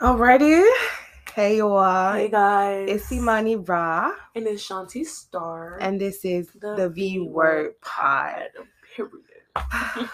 Alrighty. 0.00 0.62
Hey 1.34 1.56
y'all. 1.56 2.12
Hey 2.12 2.28
guys, 2.28 2.86
It's 2.90 3.10
Imani 3.12 3.56
Ra, 3.56 4.12
and 4.34 4.46
it's 4.46 4.66
Shanti 4.66 5.06
Star 5.06 5.78
and 5.80 5.98
this 5.98 6.22
is 6.24 6.48
the, 6.60 6.90
V 6.90 7.20
Word 7.20 7.80
Pod. 7.80 8.48
Period. 8.94 9.22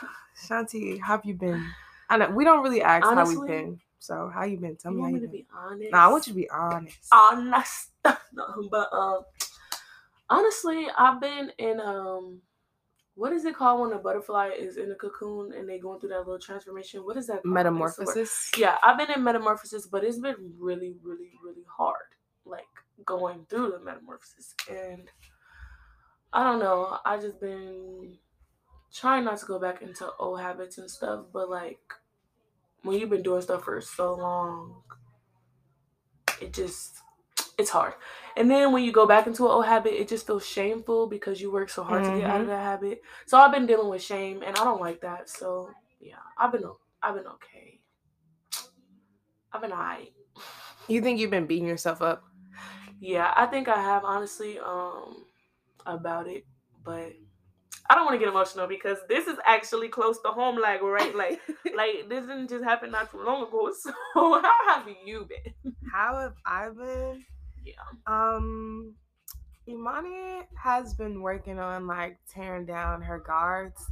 Shanti, 0.46 1.00
how 1.00 1.16
have 1.16 1.24
you 1.24 1.34
been? 1.34 1.66
I 2.08 2.16
know 2.16 2.30
we 2.30 2.44
don't 2.44 2.62
really 2.62 2.80
ask 2.82 3.04
how 3.04 3.26
we've 3.26 3.46
been. 3.46 3.80
So 3.98 4.30
how 4.32 4.44
you 4.44 4.56
been? 4.56 4.76
Tell 4.76 4.92
You 4.92 4.98
me 4.98 5.02
how 5.02 5.10
want 5.10 5.14
you 5.14 5.20
me 5.20 5.26
to 5.26 5.32
been. 5.32 5.40
be 5.40 5.46
honest? 5.56 5.92
Nah, 5.92 6.04
I 6.04 6.08
want 6.08 6.26
you 6.28 6.32
to 6.32 6.36
be 6.36 6.50
honest. 6.50 7.08
honest. 7.10 7.88
no, 8.32 8.68
but 8.70 8.92
um, 8.92 9.22
honestly, 10.30 10.86
I've 10.96 11.20
been 11.20 11.50
in 11.58 11.80
um, 11.80 12.40
what 13.14 13.32
is 13.32 13.44
it 13.44 13.56
called 13.56 13.80
when 13.80 13.92
a 13.92 13.98
butterfly 13.98 14.50
is 14.58 14.76
in 14.76 14.90
a 14.90 14.94
cocoon 14.94 15.52
and 15.52 15.68
they 15.68 15.78
going 15.78 16.00
through 16.00 16.10
that 16.10 16.20
little 16.20 16.38
transformation? 16.38 17.04
What 17.04 17.16
is 17.16 17.26
that? 17.26 17.42
called? 17.42 17.54
What's 17.78 17.96
the 17.96 18.04
word? 18.04 18.16
Metamorphosis. 18.16 18.50
Yeah, 18.56 18.76
I've 18.82 18.98
been 18.98 19.10
in 19.10 19.22
metamorphosis, 19.22 19.86
but 19.86 20.04
it's 20.04 20.18
been 20.18 20.54
really, 20.58 20.94
really, 21.02 21.32
really 21.44 21.64
hard. 21.76 21.96
Like 22.44 22.64
going 23.04 23.46
through 23.48 23.72
the 23.72 23.80
metamorphosis, 23.80 24.54
and 24.68 25.08
I 26.32 26.42
don't 26.42 26.58
know. 26.58 26.98
I 27.04 27.18
just 27.18 27.40
been 27.40 28.18
trying 28.92 29.24
not 29.24 29.38
to 29.38 29.46
go 29.46 29.58
back 29.60 29.82
into 29.82 30.10
old 30.18 30.40
habits 30.40 30.78
and 30.78 30.90
stuff, 30.90 31.26
but 31.32 31.48
like 31.48 31.78
when 32.82 32.98
you've 32.98 33.10
been 33.10 33.22
doing 33.22 33.42
stuff 33.42 33.64
for 33.64 33.80
so 33.80 34.14
long, 34.14 34.82
it 36.40 36.52
just 36.52 36.96
it's 37.58 37.70
hard. 37.70 37.94
And 38.36 38.50
then 38.50 38.72
when 38.72 38.84
you 38.84 38.92
go 38.92 39.06
back 39.06 39.26
into 39.26 39.44
an 39.44 39.50
old 39.50 39.66
habit, 39.66 39.94
it 40.00 40.08
just 40.08 40.26
feels 40.26 40.46
shameful 40.46 41.06
because 41.08 41.40
you 41.40 41.52
work 41.52 41.68
so 41.68 41.82
hard 41.82 42.04
to 42.04 42.12
get 42.12 42.28
out 42.30 42.40
of 42.40 42.46
Mhm. 42.46 42.48
that 42.48 42.62
habit. 42.62 43.02
So 43.26 43.38
I've 43.38 43.52
been 43.52 43.66
dealing 43.66 43.88
with 43.88 44.02
shame, 44.02 44.42
and 44.42 44.56
I 44.56 44.64
don't 44.64 44.80
like 44.80 45.00
that. 45.02 45.28
So 45.28 45.70
yeah, 46.00 46.16
I've 46.38 46.52
been 46.52 46.64
I've 47.02 47.14
been 47.14 47.26
okay. 47.26 47.80
I've 49.52 49.60
been 49.60 49.72
alright. 49.72 50.12
You 50.88 51.00
think 51.02 51.18
you've 51.20 51.30
been 51.30 51.46
beating 51.46 51.66
yourself 51.68 52.02
up? 52.02 52.24
Yeah, 53.00 53.32
I 53.36 53.46
think 53.46 53.68
I 53.68 53.80
have 53.80 54.04
honestly 54.04 54.58
um 54.58 55.26
about 55.86 56.28
it, 56.28 56.44
but 56.84 57.12
I 57.90 57.94
don't 57.94 58.04
want 58.06 58.14
to 58.14 58.18
get 58.18 58.28
emotional 58.28 58.66
because 58.68 58.98
this 59.08 59.26
is 59.26 59.38
actually 59.46 59.88
close 59.88 60.20
to 60.22 60.30
home, 60.30 60.58
like 60.60 60.82
right, 60.82 61.14
like 61.14 61.40
like 61.76 62.08
this 62.08 62.26
didn't 62.26 62.48
just 62.50 62.64
happen 62.64 62.90
not 62.90 63.10
too 63.10 63.22
long 63.22 63.46
ago. 63.46 63.72
So 63.82 63.92
how 64.14 64.56
have 64.68 64.88
you 65.04 65.26
been? 65.26 65.74
how 65.92 66.18
have 66.20 66.34
I 66.46 66.68
been? 66.70 67.24
Yeah. 67.64 67.74
Um, 68.06 68.94
Imani 69.68 70.42
has 70.56 70.94
been 70.94 71.22
working 71.22 71.58
on 71.58 71.86
like 71.86 72.18
tearing 72.32 72.66
down 72.66 73.02
her 73.02 73.18
guards 73.18 73.84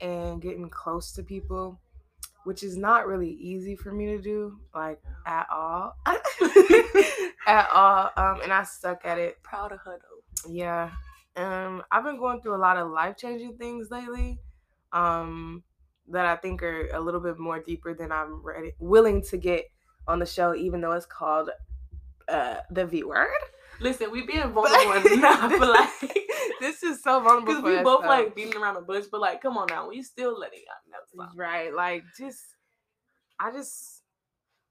and 0.00 0.42
getting 0.42 0.68
close 0.68 1.12
to 1.12 1.22
people, 1.22 1.80
which 2.44 2.62
is 2.62 2.76
not 2.76 3.06
really 3.06 3.30
easy 3.30 3.76
for 3.76 3.92
me 3.92 4.06
to 4.06 4.20
do, 4.20 4.58
like 4.74 5.00
at 5.26 5.46
all. 5.50 5.96
at 7.46 7.68
all. 7.72 8.10
Um, 8.16 8.40
and 8.42 8.52
I 8.52 8.64
suck 8.64 9.02
at 9.04 9.18
it. 9.18 9.42
Proud 9.42 9.72
of 9.72 9.80
her 9.80 9.98
though. 10.00 10.50
Yeah. 10.50 10.90
Um, 11.36 11.82
I've 11.90 12.04
been 12.04 12.18
going 12.18 12.40
through 12.40 12.56
a 12.56 12.58
lot 12.58 12.76
of 12.76 12.90
life 12.90 13.16
changing 13.16 13.56
things 13.58 13.90
lately. 13.90 14.38
Um, 14.92 15.62
that 16.08 16.24
I 16.24 16.36
think 16.36 16.62
are 16.62 16.88
a 16.92 17.00
little 17.00 17.20
bit 17.20 17.38
more 17.38 17.60
deeper 17.60 17.92
than 17.92 18.12
I'm 18.12 18.42
ready 18.44 18.72
willing 18.78 19.22
to 19.24 19.36
get 19.36 19.64
on 20.06 20.18
the 20.18 20.26
show, 20.26 20.54
even 20.54 20.80
though 20.80 20.92
it's 20.92 21.06
called 21.06 21.50
uh 22.28 22.56
the 22.70 22.86
V 22.86 23.04
word. 23.04 23.28
Listen, 23.80 24.10
we 24.10 24.22
being 24.26 24.50
vulnerable 24.52 25.12
enough, 25.12 25.52
but 25.58 25.68
like 25.68 25.90
this 26.60 26.82
is 26.82 27.02
so 27.02 27.20
vulnerable 27.20 27.46
because 27.46 27.62
we 27.62 27.82
both 27.82 28.02
though. 28.02 28.08
like 28.08 28.34
beating 28.34 28.56
around 28.56 28.74
the 28.74 28.80
bush, 28.80 29.04
but 29.10 29.20
like, 29.20 29.42
come 29.42 29.58
on 29.58 29.66
now, 29.68 29.88
we 29.88 30.02
still 30.02 30.38
letting 30.38 30.60
y'all 30.60 30.92
know 31.20 31.28
right 31.36 31.72
like 31.74 32.02
just 32.18 32.40
i 33.40 33.50
just 33.50 34.02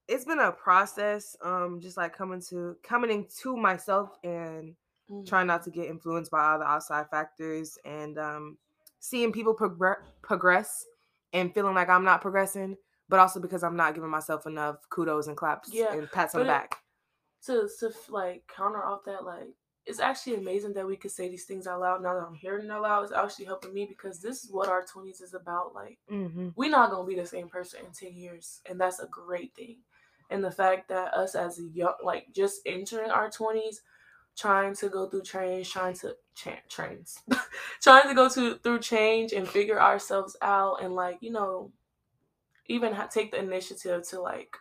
it's 0.07 0.25
been 0.25 0.39
a 0.39 0.51
process 0.51 1.35
um 1.43 1.79
just 1.81 1.97
like 1.97 2.15
coming 2.15 2.39
to 2.49 2.75
coming 2.83 3.11
into 3.11 3.55
myself 3.57 4.09
and 4.23 4.75
Mm. 5.11 5.23
trying 5.27 5.45
not 5.45 5.61
to 5.65 5.69
get 5.69 5.85
influenced 5.87 6.31
by 6.31 6.43
all 6.43 6.57
the 6.57 6.65
outside 6.65 7.05
factors 7.11 7.77
and 7.85 8.17
um 8.17 8.57
seeing 8.99 9.31
people 9.31 9.53
progress 9.53 9.99
progress 10.23 10.83
and 11.31 11.53
feeling 11.53 11.75
like 11.75 11.89
i'm 11.89 12.03
not 12.03 12.21
progressing 12.21 12.75
but 13.07 13.19
also 13.19 13.39
because 13.39 13.61
i'm 13.63 13.75
not 13.75 13.93
giving 13.93 14.09
myself 14.09 14.47
enough 14.47 14.77
kudos 14.89 15.27
and 15.27 15.37
claps 15.37 15.69
Yeah, 15.71 15.93
and 15.93 16.11
pats 16.11 16.33
on 16.33 16.39
the 16.41 16.45
but 16.45 16.51
it- 16.51 16.53
back 16.55 16.77
to 17.45 17.69
to 17.79 17.91
like 18.09 18.43
counter 18.47 18.83
off 18.83 19.05
that, 19.05 19.25
like 19.25 19.55
it's 19.85 19.99
actually 19.99 20.35
amazing 20.35 20.73
that 20.73 20.87
we 20.87 20.97
could 20.97 21.11
say 21.11 21.29
these 21.29 21.45
things 21.45 21.67
out 21.67 21.79
loud. 21.79 22.01
Now 22.01 22.15
that 22.15 22.25
I'm 22.25 22.33
hearing 22.33 22.65
it 22.65 22.71
out 22.71 22.81
loud, 22.81 23.03
it's 23.03 23.13
actually 23.13 23.45
helping 23.45 23.73
me 23.73 23.85
because 23.85 24.19
this 24.19 24.43
is 24.43 24.51
what 24.51 24.69
our 24.69 24.83
twenties 24.83 25.21
is 25.21 25.33
about. 25.33 25.75
Like 25.75 25.99
mm-hmm. 26.11 26.49
we're 26.55 26.71
not 26.71 26.89
gonna 26.89 27.07
be 27.07 27.15
the 27.15 27.25
same 27.25 27.49
person 27.49 27.81
in 27.85 27.91
ten 27.91 28.17
years, 28.17 28.61
and 28.69 28.79
that's 28.79 28.99
a 28.99 29.07
great 29.07 29.55
thing. 29.55 29.77
And 30.31 30.43
the 30.43 30.51
fact 30.51 30.89
that 30.89 31.13
us 31.13 31.35
as 31.35 31.59
a 31.59 31.63
young, 31.63 31.93
like 32.03 32.27
just 32.33 32.61
entering 32.65 33.11
our 33.11 33.29
twenties, 33.29 33.81
trying 34.35 34.75
to 34.75 34.89
go 34.89 35.07
through 35.07 35.21
change, 35.21 35.71
trying 35.71 35.93
to 35.95 36.15
cha- 36.33 36.63
trains, 36.67 37.21
trying 37.81 38.07
to 38.07 38.15
go 38.15 38.27
to 38.29 38.55
through 38.55 38.79
change 38.79 39.33
and 39.33 39.47
figure 39.47 39.79
ourselves 39.79 40.35
out, 40.41 40.81
and 40.81 40.95
like 40.95 41.17
you 41.21 41.31
know, 41.31 41.71
even 42.67 42.91
ha- 42.91 43.07
take 43.07 43.31
the 43.31 43.39
initiative 43.39 44.07
to 44.09 44.19
like 44.19 44.57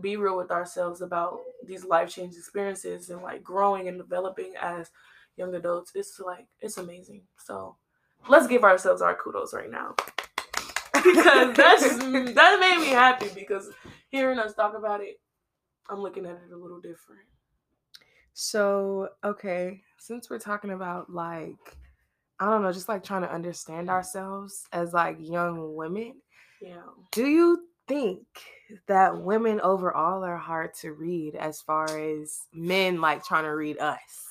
be 0.00 0.16
real 0.16 0.36
with 0.36 0.50
ourselves 0.50 1.00
about 1.02 1.40
these 1.66 1.84
life 1.84 2.08
change 2.10 2.34
experiences 2.36 3.10
and 3.10 3.22
like 3.22 3.42
growing 3.42 3.88
and 3.88 3.98
developing 3.98 4.54
as 4.60 4.90
young 5.36 5.54
adults. 5.54 5.92
It's 5.94 6.18
like 6.20 6.46
it's 6.60 6.78
amazing. 6.78 7.22
So 7.38 7.76
let's 8.28 8.46
give 8.46 8.64
ourselves 8.64 9.02
our 9.02 9.14
kudos 9.14 9.54
right 9.54 9.70
now 9.70 9.94
because 10.94 11.56
that's 11.56 11.98
that 11.98 12.58
made 12.60 12.80
me 12.80 12.88
happy 12.88 13.28
because 13.34 13.70
hearing 14.10 14.38
us 14.38 14.54
talk 14.54 14.76
about 14.76 15.00
it, 15.00 15.20
I'm 15.88 16.00
looking 16.00 16.26
at 16.26 16.32
it 16.46 16.52
a 16.52 16.56
little 16.56 16.80
different. 16.80 17.22
So, 18.34 19.08
okay, 19.24 19.82
since 19.98 20.30
we're 20.30 20.38
talking 20.38 20.70
about 20.70 21.10
like, 21.10 21.76
I 22.38 22.46
don't 22.50 22.62
know, 22.62 22.72
just 22.72 22.88
like 22.88 23.02
trying 23.02 23.22
to 23.22 23.32
understand 23.32 23.90
ourselves 23.90 24.66
as 24.72 24.92
like 24.92 25.16
young 25.20 25.74
women, 25.74 26.14
Yeah. 26.60 26.82
do 27.10 27.26
you 27.26 27.67
think 27.88 28.20
that 28.86 29.18
women 29.22 29.60
overall 29.62 30.22
are 30.22 30.36
hard 30.36 30.74
to 30.74 30.92
read 30.92 31.34
as 31.34 31.60
far 31.60 31.86
as 31.98 32.46
men 32.52 33.00
like 33.00 33.24
trying 33.24 33.44
to 33.44 33.54
read 33.54 33.78
us? 33.78 34.26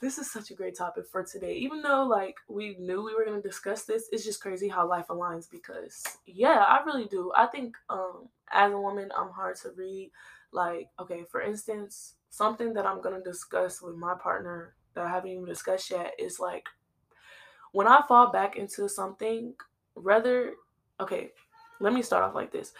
This 0.00 0.18
is 0.18 0.30
such 0.30 0.50
a 0.50 0.54
great 0.54 0.76
topic 0.76 1.06
for 1.06 1.22
today. 1.22 1.54
Even 1.54 1.82
though 1.82 2.04
like 2.04 2.34
we 2.48 2.76
knew 2.78 3.04
we 3.04 3.14
were 3.14 3.24
gonna 3.24 3.42
discuss 3.42 3.84
this, 3.84 4.08
it's 4.12 4.24
just 4.24 4.40
crazy 4.40 4.68
how 4.68 4.88
life 4.88 5.06
aligns 5.08 5.50
because 5.50 6.02
yeah, 6.26 6.64
I 6.66 6.82
really 6.84 7.06
do. 7.06 7.32
I 7.36 7.46
think 7.46 7.76
um 7.88 8.28
as 8.52 8.72
a 8.72 8.78
woman 8.78 9.10
I'm 9.16 9.30
hard 9.30 9.56
to 9.56 9.70
read. 9.76 10.10
Like, 10.52 10.88
okay, 10.98 11.24
for 11.30 11.42
instance, 11.42 12.14
something 12.30 12.72
that 12.74 12.86
I'm 12.86 13.02
gonna 13.02 13.22
discuss 13.22 13.82
with 13.82 13.96
my 13.96 14.14
partner 14.14 14.74
that 14.94 15.04
I 15.04 15.10
haven't 15.10 15.30
even 15.30 15.44
discussed 15.44 15.90
yet 15.90 16.12
is 16.18 16.40
like 16.40 16.66
when 17.72 17.86
I 17.86 18.02
fall 18.08 18.30
back 18.30 18.56
into 18.56 18.88
something, 18.88 19.54
rather 19.94 20.54
okay, 21.00 21.32
let 21.80 21.92
me 21.92 22.02
start 22.02 22.24
off 22.24 22.34
like 22.34 22.52
this. 22.52 22.72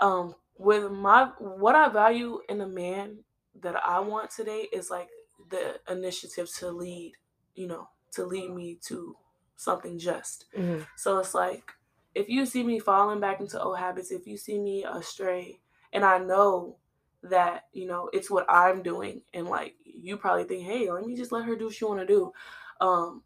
Um 0.00 0.34
with 0.56 0.90
my 0.90 1.30
what 1.38 1.74
I 1.74 1.88
value 1.88 2.40
in 2.48 2.60
a 2.60 2.66
man 2.66 3.18
that 3.60 3.76
I 3.84 4.00
want 4.00 4.30
today 4.30 4.68
is 4.72 4.90
like 4.90 5.08
the 5.50 5.80
initiative 5.88 6.48
to 6.56 6.70
lead, 6.70 7.12
you 7.54 7.66
know, 7.66 7.88
to 8.12 8.24
lead 8.24 8.50
me 8.50 8.78
to 8.86 9.16
something 9.56 9.98
just. 9.98 10.46
Mhm. 10.56 10.86
So 10.96 11.18
it's 11.18 11.34
like 11.34 11.72
if 12.14 12.28
you 12.28 12.46
see 12.46 12.62
me 12.64 12.78
falling 12.80 13.20
back 13.20 13.40
into 13.40 13.60
old 13.62 13.78
habits, 13.78 14.10
if 14.10 14.26
you 14.26 14.36
see 14.36 14.58
me 14.58 14.84
astray, 14.84 15.60
and 15.92 16.04
I 16.04 16.18
know 16.18 16.76
that, 17.22 17.66
you 17.72 17.86
know, 17.86 18.08
it's 18.12 18.30
what 18.30 18.46
I'm 18.48 18.82
doing, 18.82 19.22
and 19.34 19.46
like 19.48 19.74
you 19.84 20.16
probably 20.16 20.44
think, 20.44 20.64
hey, 20.64 20.90
let 20.90 21.04
me 21.04 21.16
just 21.16 21.32
let 21.32 21.44
her 21.44 21.56
do 21.56 21.66
what 21.66 21.74
she 21.74 21.84
wanna 21.84 22.06
do. 22.06 22.32
Um, 22.80 23.22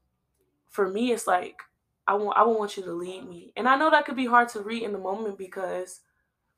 for 0.70 0.88
me 0.88 1.12
it's 1.12 1.26
like 1.26 1.56
I 2.06 2.14
want 2.14 2.36
I 2.36 2.44
would 2.44 2.58
want 2.58 2.76
you 2.76 2.82
to 2.84 2.92
lead 2.92 3.28
me. 3.28 3.52
And 3.56 3.68
I 3.68 3.76
know 3.76 3.90
that 3.90 4.04
could 4.04 4.16
be 4.16 4.26
hard 4.26 4.48
to 4.50 4.60
read 4.60 4.82
in 4.82 4.92
the 4.92 4.98
moment 4.98 5.38
because 5.38 6.00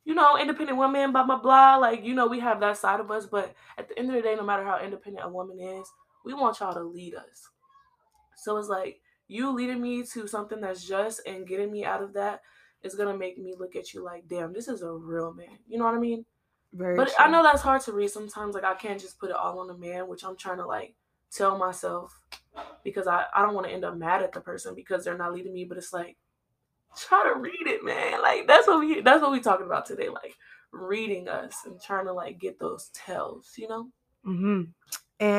you 0.05 0.15
know, 0.15 0.39
independent 0.39 0.79
women, 0.79 1.13
blah 1.13 1.25
blah 1.25 1.39
blah. 1.39 1.77
Like, 1.77 2.05
you 2.05 2.15
know, 2.15 2.27
we 2.27 2.41
have 2.41 2.61
that 2.61 2.77
side 2.77 3.01
of 3.01 3.11
us, 3.11 3.27
but 3.27 3.55
at 3.79 3.89
the 3.89 3.99
end 3.99 4.11
of 4.11 4.17
the 4.17 4.23
day, 4.23 4.35
no 4.35 4.45
matter 4.45 4.65
how 4.65 4.79
independent 4.79 5.25
a 5.25 5.29
woman 5.29 5.59
is, 5.59 5.91
we 6.25 6.35
want 6.35 6.61
y'all 6.61 6.75
to 6.75 6.83
lead 6.83 7.15
us. 7.15 7.49
So 8.37 8.57
it's 8.59 8.69
like 8.69 9.01
you 9.29 9.51
leading 9.51 9.81
me 9.81 10.03
to 10.05 10.27
something 10.27 10.61
that's 10.61 10.87
just 10.87 11.27
and 11.27 11.47
getting 11.47 11.73
me 11.73 11.85
out 11.85 12.03
of 12.03 12.13
that 12.15 12.43
is 12.83 12.95
gonna 12.95 13.17
make 13.17 13.39
me 13.39 13.55
look 13.59 13.77
at 13.77 13.95
you 13.95 14.05
like, 14.05 14.29
damn, 14.29 14.53
this 14.53 14.69
is 14.69 14.83
a 14.83 14.93
real 14.93 15.33
man. 15.33 15.59
You 15.67 15.79
know 15.79 15.85
what 15.85 15.95
I 15.95 15.99
mean? 15.99 16.27
Very 16.75 16.97
But 16.97 17.13
I 17.19 17.31
know 17.31 17.43
that's 17.43 17.63
hard 17.63 17.81
to 17.83 17.93
read 17.93 18.11
sometimes. 18.11 18.55
Like 18.55 18.65
I 18.65 18.75
can't 18.75 19.01
just 19.01 19.19
put 19.19 19.31
it 19.31 19.37
all 19.37 19.61
on 19.61 19.69
the 19.69 19.77
man, 19.77 20.09
which 20.09 20.25
I'm 20.25 20.37
trying 20.37 20.59
to 20.59 20.67
like 20.67 20.95
tell 21.31 21.57
myself 21.57 22.21
because 22.83 23.07
I, 23.07 23.25
I 23.35 23.43
don't 23.43 23.55
want 23.55 23.67
to 23.67 23.73
end 23.73 23.85
up 23.85 23.97
mad 23.97 24.23
at 24.23 24.33
the 24.33 24.41
person 24.41 24.75
because 24.75 25.05
they're 25.05 25.19
not 25.19 25.33
leading 25.33 25.53
me. 25.55 25.65
But 25.65 25.79
it's 25.79 25.93
like 25.93 26.17
try 26.97 27.31
to 27.33 27.39
read 27.41 27.67
it, 27.67 27.85
man. 27.85 28.23
Like 28.23 28.47
that's 28.47 28.67
what 28.67 28.81
we 28.81 29.01
that's 29.01 29.23
what 29.23 29.33
we 29.33 29.41
talking 29.41 29.67
about 29.67 29.87
today. 29.87 30.09
Like 30.09 30.35
reading 30.73 31.29
us 31.29 31.55
and 31.67 31.81
trying 31.81 32.07
to 32.07 32.13
like 32.13 32.39
get 32.41 32.59
those 32.59 32.91
tells, 32.95 33.53
you 33.57 33.69
know? 33.69 33.89
hmm 34.25 34.63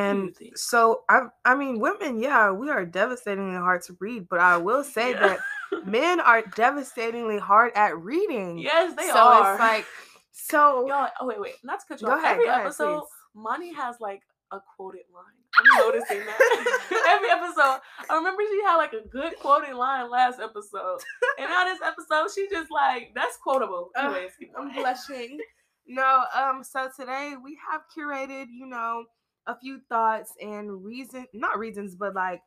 you 0.03 0.21
And 0.21 0.35
so 0.55 1.03
I 1.09 1.27
I 1.43 1.55
mean 1.55 1.79
women, 1.79 2.19
yeah, 2.19 2.51
we 2.51 2.69
are 2.69 2.85
devastatingly 2.85 3.55
hard 3.57 3.81
to 3.83 3.97
read, 3.99 4.27
but 4.29 4.39
I 4.39 4.57
will 4.57 4.83
say 4.83 5.11
Yeah. 5.11 5.19
that 5.19 5.39
men 5.85 6.19
are 6.19 6.41
devastatingly 6.55 7.39
hard 7.39 7.71
at 7.75 7.97
reading. 7.97 8.59
yes, 8.59 8.95
they 8.95 9.09
so 9.09 9.19
are. 9.19 9.43
So 9.45 9.51
it's 9.53 9.59
like 9.59 9.85
So 10.31 10.87
Y'all, 10.87 11.09
oh 11.21 11.25
wait, 11.27 11.39
wait, 11.39 11.53
not 11.63 11.79
to 11.79 11.85
cut 11.87 12.01
you 12.01 12.07
Go 12.07 12.13
off. 12.13 12.19
ahead, 12.19 12.33
Every 12.33 12.47
ahead, 12.47 12.65
episode, 12.65 13.01
please. 13.01 13.09
Monty 13.35 13.73
has 13.73 13.95
like 13.99 14.21
a 14.51 14.59
quoted 14.75 15.03
line. 15.13 15.34
I'm 15.57 15.85
noticing 15.85 16.19
that. 16.19 17.05
Every 17.07 17.29
episode, 17.29 17.79
I 18.09 18.15
remember 18.15 18.41
she 18.49 18.61
had 18.63 18.75
like 18.77 18.93
a 18.93 19.07
good 19.07 19.37
quoted 19.39 19.75
line 19.75 20.09
last 20.09 20.39
episode, 20.39 20.99
and 21.39 21.49
now 21.49 21.65
this 21.65 21.79
episode, 21.81 22.29
she 22.33 22.47
just 22.49 22.71
like 22.71 23.11
that's 23.15 23.37
quotable. 23.37 23.89
Anyways, 23.97 24.31
keep 24.39 24.51
I'm 24.57 24.73
blushing. 24.73 25.39
No, 25.87 26.23
um, 26.35 26.63
so 26.63 26.89
today 26.97 27.35
we 27.41 27.57
have 27.71 27.81
curated, 27.95 28.47
you 28.51 28.65
know, 28.65 29.05
a 29.47 29.57
few 29.57 29.79
thoughts 29.87 30.33
and 30.41 30.83
reason 30.83 31.27
not 31.33 31.59
reasons, 31.59 31.95
but 31.95 32.15
like 32.15 32.41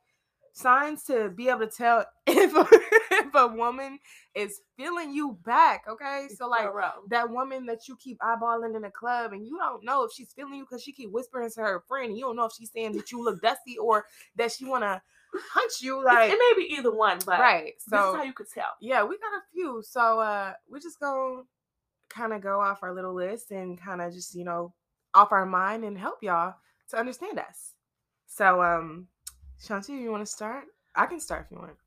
signs 0.59 1.03
to 1.05 1.29
be 1.29 1.49
able 1.49 1.61
to 1.61 1.67
tell 1.67 2.05
if 2.27 2.53
a, 2.55 2.67
if 3.15 3.33
a 3.35 3.47
woman 3.47 3.99
is 4.35 4.61
feeling 4.77 5.13
you 5.13 5.37
back. 5.45 5.83
Okay. 5.87 6.27
So 6.37 6.47
like 6.47 6.69
that 7.09 7.29
woman 7.29 7.65
that 7.67 7.87
you 7.87 7.95
keep 7.97 8.19
eyeballing 8.19 8.75
in 8.75 8.81
the 8.81 8.89
club 8.91 9.33
and 9.33 9.45
you 9.45 9.57
don't 9.57 9.83
know 9.83 10.03
if 10.03 10.11
she's 10.13 10.31
feeling 10.33 10.55
you 10.55 10.65
because 10.65 10.83
she 10.83 10.91
keep 10.93 11.11
whispering 11.11 11.49
to 11.51 11.61
her 11.61 11.83
friend 11.87 12.09
and 12.09 12.17
you 12.17 12.25
don't 12.25 12.35
know 12.35 12.45
if 12.45 12.53
she's 12.53 12.71
saying 12.71 12.93
that 12.93 13.11
you 13.11 13.23
look 13.23 13.41
dusty 13.41 13.77
or 13.77 14.05
that 14.35 14.51
she 14.51 14.65
wanna 14.65 15.01
hunch 15.51 15.81
you 15.81 16.03
like 16.03 16.31
it 16.31 16.39
may 16.39 16.63
be 16.63 16.73
either 16.73 16.91
one, 16.91 17.19
but 17.25 17.39
right. 17.39 17.73
this 17.75 17.83
is 17.83 17.89
So 17.89 18.15
how 18.15 18.23
you 18.23 18.33
could 18.33 18.49
tell. 18.53 18.75
yeah, 18.81 19.03
we 19.03 19.17
got 19.17 19.33
a 19.37 19.41
few. 19.53 19.83
So 19.87 20.19
uh 20.19 20.53
we're 20.69 20.79
just 20.79 20.99
gonna 20.99 21.43
kind 22.09 22.33
of 22.33 22.41
go 22.41 22.59
off 22.59 22.81
our 22.83 22.93
little 22.93 23.13
list 23.13 23.51
and 23.51 23.79
kind 23.79 24.01
of 24.01 24.11
just, 24.13 24.33
you 24.35 24.43
know, 24.43 24.73
off 25.13 25.31
our 25.31 25.45
mind 25.45 25.83
and 25.83 25.97
help 25.97 26.23
y'all 26.23 26.55
to 26.89 26.97
understand 26.97 27.39
us. 27.39 27.73
So 28.27 28.61
um 28.63 29.07
Shanti, 29.59 30.01
you 30.01 30.11
want 30.11 30.25
to 30.25 30.31
start? 30.31 30.65
I 30.95 31.05
can 31.05 31.19
start 31.19 31.45
if 31.45 31.51
you 31.51 31.57
want. 31.59 31.77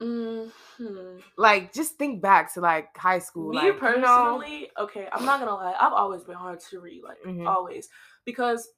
hmm 0.00 1.18
Like 1.36 1.72
just 1.72 1.96
think 1.96 2.22
back 2.22 2.52
to 2.54 2.60
like 2.60 2.96
high 2.96 3.18
school. 3.18 3.50
Me 3.50 3.56
like, 3.56 3.66
you 3.66 3.72
know- 3.72 3.78
personally, 3.78 4.70
okay, 4.78 5.08
I'm 5.12 5.24
not 5.24 5.40
gonna 5.40 5.54
lie. 5.54 5.74
I've 5.78 5.92
always 5.92 6.24
been 6.24 6.36
hard 6.36 6.60
to 6.70 6.80
read, 6.80 7.02
like 7.02 7.18
Mhm. 7.24 7.46
always, 7.46 7.88
because 8.24 8.68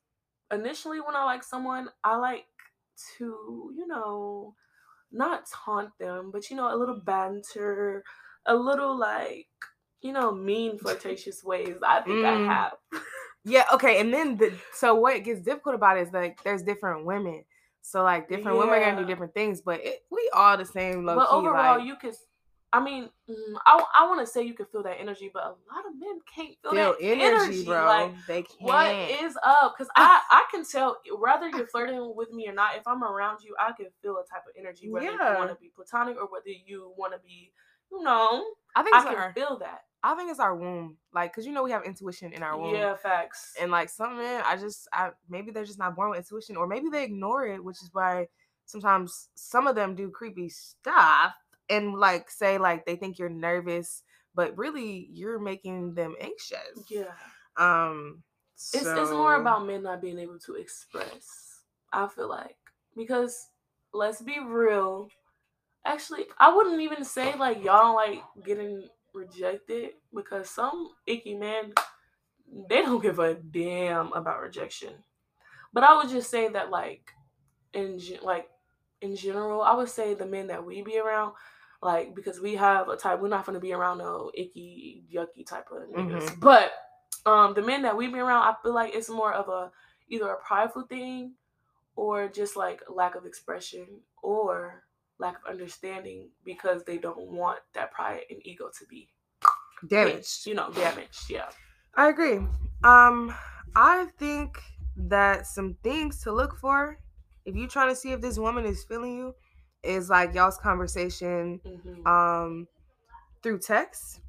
initially 0.53 1.01
when 1.01 1.15
I 1.17 1.25
like 1.25 1.43
someone, 1.45 1.91
I 2.05 2.17
like 2.17 2.47
to, 3.19 3.73
you 3.75 3.87
know, 3.87 4.55
not 5.13 5.47
taunt 5.47 5.97
them, 5.99 6.31
but 6.31 6.51
you 6.51 6.57
know, 6.57 6.75
a 6.75 6.77
little 6.77 7.01
banter, 7.01 8.05
a 8.47 8.55
little 8.55 8.97
like, 8.97 9.49
you 10.01 10.13
know, 10.13 10.33
mean 10.33 10.79
flirtatious 10.79 11.45
ways. 11.45 11.77
I 11.83 12.01
think 12.03 12.21
Mm. 12.21 12.25
I 12.25 12.53
have. 12.55 12.73
Yeah, 13.45 13.65
okay. 13.73 14.01
And 14.01 14.13
then 14.13 14.37
the 14.37 14.53
so 14.75 14.95
what 14.97 15.25
gets 15.25 15.41
difficult 15.41 15.75
about 15.75 15.97
it 15.97 16.07
is 16.09 16.13
like 16.13 16.43
there's 16.43 16.63
different 16.63 17.07
women. 17.07 17.45
So 17.83 18.03
like 18.03 18.29
different 18.29 18.59
women 18.59 18.75
are 18.75 18.81
gonna 18.81 19.03
do 19.03 19.07
different 19.07 19.35
things, 19.35 19.61
but 19.61 19.81
it, 19.85 20.05
we 20.11 20.31
all 20.35 20.57
the 20.57 20.65
same 20.65 21.05
low 21.05 21.17
but 21.17 21.29
key. 21.29 21.35
overall, 21.37 21.79
like, 21.79 21.87
you 21.87 21.97
could. 21.97 22.15
I 22.73 22.79
mean, 22.79 23.09
mm, 23.29 23.55
I 23.67 23.85
I 23.97 24.07
want 24.07 24.21
to 24.21 24.27
say 24.27 24.45
you 24.45 24.55
can 24.55 24.67
feel 24.67 24.83
that 24.85 25.01
energy, 25.01 25.29
but 25.33 25.43
a 25.43 25.49
lot 25.49 25.87
of 25.89 25.99
men 25.99 26.21
can't 26.33 26.55
feel, 26.63 26.73
feel 26.73 26.93
that 26.93 27.21
energy, 27.21 27.65
bro. 27.65 27.85
Like, 27.85 28.27
they 28.29 28.43
can't. 28.43 28.61
What 28.61 28.95
is 29.23 29.37
up? 29.43 29.75
Because 29.77 29.91
I 29.97 30.21
I 30.31 30.45
can 30.53 30.65
tell 30.65 30.99
whether 31.19 31.49
you're 31.49 31.67
flirting 31.67 32.13
with 32.15 32.31
me 32.31 32.47
or 32.49 32.53
not. 32.53 32.77
If 32.77 32.87
I'm 32.87 33.03
around 33.03 33.43
you, 33.43 33.57
I 33.59 33.73
can 33.73 33.87
feel 34.03 34.19
a 34.19 34.25
type 34.33 34.43
of 34.47 34.53
energy 34.57 34.89
whether 34.89 35.07
Yeah. 35.07 35.13
you 35.33 35.39
want 35.39 35.51
to 35.51 35.57
be 35.57 35.73
platonic 35.75 36.17
or 36.17 36.27
whether 36.31 36.51
you 36.51 36.93
want 36.97 37.13
to 37.13 37.19
be, 37.19 37.53
you 37.91 38.03
know, 38.05 38.45
I 38.77 38.83
think 38.85 38.95
I 38.95 39.01
it's 39.01 39.09
can 39.09 39.33
feel 39.33 39.59
that. 39.59 39.83
I 40.03 40.15
think 40.15 40.31
it's 40.31 40.41
our 40.41 40.57
womb, 40.57 40.97
like, 41.13 41.35
cause 41.35 41.45
you 41.45 41.53
know 41.53 41.63
we 41.63 41.71
have 41.73 41.85
intuition 41.85 42.33
in 42.33 42.43
our 42.43 42.59
womb. 42.59 42.75
Yeah, 42.75 42.97
facts. 42.97 43.55
And 43.61 43.71
like 43.71 43.89
some 43.91 44.17
men, 44.17 44.43
I 44.47 44.57
just, 44.57 44.89
I 44.93 45.11
maybe 45.29 45.51
they're 45.51 45.65
just 45.65 45.79
not 45.79 45.95
born 45.95 46.11
with 46.11 46.19
intuition, 46.19 46.57
or 46.57 46.67
maybe 46.67 46.89
they 46.89 47.05
ignore 47.05 47.47
it, 47.47 47.63
which 47.63 47.83
is 47.83 47.91
why 47.93 48.27
sometimes 48.65 49.29
some 49.35 49.67
of 49.67 49.75
them 49.75 49.95
do 49.95 50.11
creepy 50.11 50.49
stuff 50.49 51.35
and 51.69 51.95
like 51.95 52.31
say 52.31 52.57
like 52.57 52.87
they 52.87 52.97
think 52.97 53.19
you're 53.19 53.29
nervous, 53.29 54.03
but 54.35 54.57
really 54.57 55.09
you're 55.13 55.39
making 55.39 55.95
them 55.95 56.15
anxious. 56.21 56.85
yeah, 56.89 57.13
Um. 57.57 58.23
it's 58.55 58.75
it's 58.75 59.11
more 59.11 59.37
about 59.41 59.67
men 59.67 59.83
not 59.83 60.01
being 60.01 60.19
able 60.19 60.39
to 60.39 60.55
express. 60.55 61.61
I 61.93 62.07
feel 62.09 62.29
like 62.29 62.57
because 62.97 63.49
let's 63.93 64.23
be 64.23 64.39
real. 64.41 65.11
Actually, 65.85 66.27
I 66.39 66.55
wouldn't 66.55 66.81
even 66.81 67.05
say 67.05 67.35
like 67.37 67.65
y'all 67.65 67.83
don't 67.83 67.97
like 67.97 68.23
getting 68.45 68.89
rejected 69.15 69.91
because 70.15 70.49
some 70.51 70.91
icky 71.07 71.35
men 71.35 71.73
they 72.69 72.83
don't 72.83 73.03
give 73.03 73.19
a 73.19 73.35
damn 73.35 74.13
about 74.13 74.41
rejection. 74.41 74.93
But 75.73 75.85
I 75.85 75.97
would 75.97 76.09
just 76.09 76.31
say 76.31 76.49
that 76.49 76.71
like 76.71 77.13
in 77.73 78.01
like 78.23 78.49
in 79.01 79.17
general, 79.17 79.63
I 79.63 79.75
would 79.75 79.89
say 79.89 80.15
the 80.15 80.27
men 80.27 80.49
that 80.49 80.65
we 80.65 80.83
be 80.83 80.99
around, 80.99 81.35
like 81.83 82.15
because 82.15 82.41
we 82.41 82.55
have 82.57 82.89
a 82.89 82.97
type, 82.97 83.21
we're 83.21 83.29
not 83.29 83.47
gonna 83.47 83.61
be 83.61 83.73
around 83.73 83.99
no 83.99 84.31
icky, 84.35 85.05
yucky 85.13 85.47
type 85.47 85.69
of 85.71 85.89
niggas. 85.89 86.29
Mhm. 86.29 86.41
But 86.41 86.73
um, 87.27 87.55
the 87.55 87.63
men 87.63 87.83
that 87.83 87.97
we 87.97 88.09
be 88.09 88.19
around, 88.19 88.43
I 88.43 88.57
feel 88.63 88.75
like 88.75 88.95
it's 88.95 89.09
more 89.09 89.33
of 89.33 89.49
a 89.49 89.71
either 90.09 90.29
a 90.29 90.43
prideful 90.43 90.83
thing, 90.83 91.35
or 91.95 92.29
just 92.29 92.57
like 92.57 92.83
lack 92.89 93.15
of 93.15 93.27
expression, 93.27 93.87
or 94.23 94.83
lack 95.21 95.37
of 95.45 95.51
understanding 95.51 96.31
because 96.45 96.83
they 96.85 96.99
don't 96.99 97.29
want 97.29 97.61
that 97.75 97.93
pride 97.93 98.23
and 98.31 98.41
ego 98.45 98.71
to 98.79 98.87
be 98.87 99.09
damaged. 99.87 100.47
you 100.47 100.55
know, 100.55 100.71
damaged. 100.73 101.31
Yeah. 101.31 101.51
I 101.95 102.09
agree. 102.09 102.39
Um, 102.83 103.35
I 103.77 104.07
think 104.19 104.63
that 104.97 105.47
some 105.47 105.75
things 105.83 106.23
to 106.23 106.33
look 106.33 106.57
for 106.59 106.99
if 107.45 107.55
you're 107.57 107.69
trying 107.69 107.89
to 107.89 107.97
see 107.97 108.13
if 108.13 108.21
this 108.21 108.39
woman 108.39 108.65
is 108.65 108.85
feeling 108.85 109.17
you 109.17 109.35
is 109.83 110.11
like 110.11 110.35
y'all's 110.35 110.59
conversation 110.59 111.61
hmm 111.65 112.07
um 112.07 112.67
through 113.43 113.59
text. 113.59 114.21